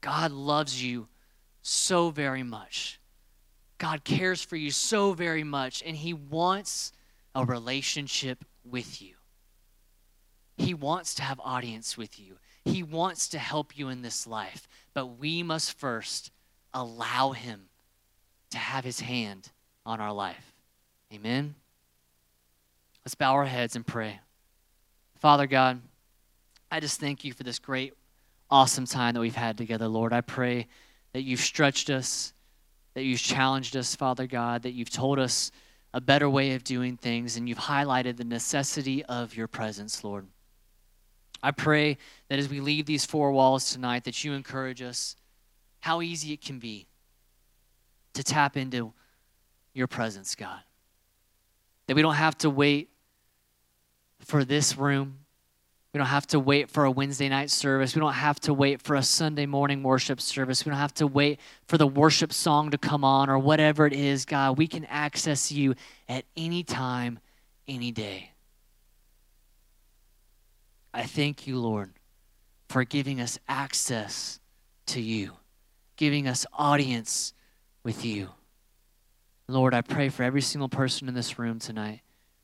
God 0.02 0.32
loves 0.32 0.84
you 0.84 1.08
so 1.62 2.10
very 2.10 2.44
much. 2.44 3.00
God 3.78 4.04
cares 4.04 4.42
for 4.42 4.56
you 4.56 4.72
so 4.72 5.14
very 5.14 5.44
much, 5.44 5.84
and 5.86 5.96
He 5.96 6.14
wants 6.14 6.92
a 7.34 7.46
relationship 7.46 8.44
with 8.64 9.02
you. 9.02 9.16
He 10.58 10.74
wants 10.74 11.16
to 11.16 11.24
have 11.24 11.40
audience 11.44 11.98
with 11.98 12.20
you. 12.20 12.38
He 12.66 12.84
wants 12.84 13.30
to 13.30 13.40
help 13.40 13.78
you 13.78 13.88
in 13.88 14.02
this 14.02 14.28
life, 14.28 14.68
but 14.94 15.20
we 15.20 15.44
must 15.44 15.78
first 15.78 16.32
allow 16.74 17.32
Him 17.32 17.70
to 18.52 18.58
have 18.58 18.84
His 18.84 19.00
hand 19.00 19.50
on 19.86 20.00
our 20.00 20.14
life. 20.14 20.54
Amen? 21.14 21.56
Let's 23.06 23.16
bow 23.16 23.34
our 23.34 23.46
heads 23.46 23.76
and 23.76 23.86
pray. 23.86 24.20
Father 25.20 25.48
God, 25.48 25.82
I 26.72 26.80
just 26.80 27.00
thank 27.00 27.24
you 27.24 27.34
for 27.34 27.44
this 27.44 27.60
great, 27.60 27.94
awesome 28.50 28.86
time 28.86 29.16
that 29.16 29.20
we've 29.20 29.36
had 29.36 29.58
together, 29.58 29.88
Lord. 29.88 30.14
I 30.14 30.22
pray 30.22 30.68
that 31.14 31.24
you've 31.24 31.40
stretched 31.40 31.90
us, 31.90 32.34
that 32.94 33.04
you've 33.04 33.20
challenged 33.20 33.76
us, 33.76 33.96
Father 33.96 34.28
God, 34.28 34.64
that 34.64 34.74
you've 34.74 34.92
told 34.92 35.18
us 35.18 35.52
a 35.94 36.02
better 36.02 36.30
way 36.30 36.54
of 36.54 36.64
doing 36.64 36.98
things, 36.98 37.36
and 37.36 37.50
you've 37.50 37.58
highlighted 37.58 38.18
the 38.18 38.24
necessity 38.24 39.04
of 39.06 39.36
your 39.36 39.48
presence, 39.48 40.04
Lord. 40.04 40.28
I 41.42 41.52
pray 41.52 41.98
that 42.28 42.40
as 42.40 42.50
we 42.50 42.60
leave 42.60 42.86
these 42.86 43.06
four 43.06 43.32
walls 43.32 43.72
tonight, 43.72 44.04
that 44.04 44.24
you 44.24 44.34
encourage 44.34 44.82
us 44.82 45.16
how 45.80 46.02
easy 46.02 46.34
it 46.34 46.42
can 46.42 46.60
be 46.60 46.88
to 48.14 48.24
tap 48.24 48.58
into 48.58 48.94
your 49.74 49.88
presence, 49.88 50.36
God. 50.36 50.60
That 51.88 51.96
we 51.96 52.02
don't 52.02 52.16
have 52.16 52.38
to 52.40 52.50
wait 52.50 52.90
for 54.20 54.44
this 54.44 54.78
room. 54.78 55.20
We 55.94 55.98
don't 55.98 56.08
have 56.08 56.28
to 56.28 56.40
wait 56.40 56.70
for 56.70 56.84
a 56.84 56.92
Wednesday 56.92 57.30
night 57.30 57.50
service. 57.50 57.96
We 57.96 58.02
don't 58.02 58.14
have 58.14 58.40
to 58.42 58.54
wait 58.54 58.82
for 58.82 58.96
a 58.96 59.02
Sunday 59.02 59.48
morning 59.48 59.82
worship 59.82 60.22
service. 60.22 60.66
We 60.66 60.70
don't 60.70 60.80
have 60.80 60.94
to 60.96 61.08
wait 61.08 61.40
for 61.68 61.78
the 61.78 61.88
worship 61.88 62.32
song 62.32 62.70
to 62.72 62.78
come 62.78 63.04
on 63.04 63.30
or 63.30 63.40
whatever 63.40 63.88
it 63.88 63.94
is, 63.94 64.26
God. 64.26 64.58
We 64.58 64.68
can 64.68 64.86
access 64.86 65.52
you 65.52 65.74
at 66.08 66.26
any 66.38 66.64
time, 66.64 67.20
any 67.68 67.92
day. 67.92 68.32
I 70.94 71.04
thank 71.04 71.46
you, 71.46 71.60
Lord, 71.60 71.94
for 72.68 72.84
giving 72.84 73.22
us 73.22 73.40
access 73.48 74.40
to 74.88 75.02
you, 75.02 75.34
giving 75.96 76.28
us 76.28 76.46
audience 76.54 77.34
with 77.84 78.04
you. 78.04 78.30
Lord, 79.48 79.74
I 79.74 79.82
pray 79.82 80.10
for 80.10 80.24
every 80.24 80.42
single 80.42 80.70
person 80.70 81.08
in 81.08 81.14
this 81.14 81.40
room 81.40 81.60
tonight 81.60 82.02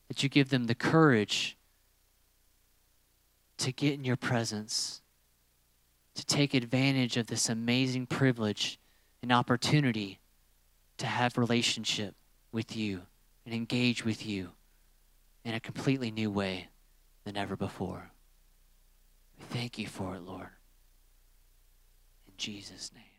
that 0.07 0.23
you 0.23 0.29
give 0.29 0.49
them 0.49 0.65
the 0.65 0.75
courage 0.75 1.57
to 3.57 3.71
get 3.71 3.93
in 3.93 4.03
your 4.03 4.15
presence, 4.15 5.01
to 6.15 6.25
take 6.25 6.53
advantage 6.53 7.17
of 7.17 7.27
this 7.27 7.49
amazing 7.49 8.05
privilege 8.05 8.79
and 9.21 9.31
opportunity 9.31 10.19
to 10.97 11.05
have 11.05 11.37
relationship 11.37 12.15
with 12.51 12.75
you 12.75 13.01
and 13.45 13.53
engage 13.53 14.05
with 14.05 14.25
you 14.25 14.51
in 15.43 15.53
a 15.53 15.59
completely 15.59 16.11
new 16.11 16.31
way 16.31 16.69
than 17.23 17.37
ever 17.37 17.55
before. 17.55 18.11
We 19.37 19.45
thank 19.45 19.77
you 19.77 19.87
for 19.87 20.15
it, 20.15 20.21
Lord. 20.21 20.49
In 22.27 22.33
Jesus' 22.37 22.91
name. 22.93 23.14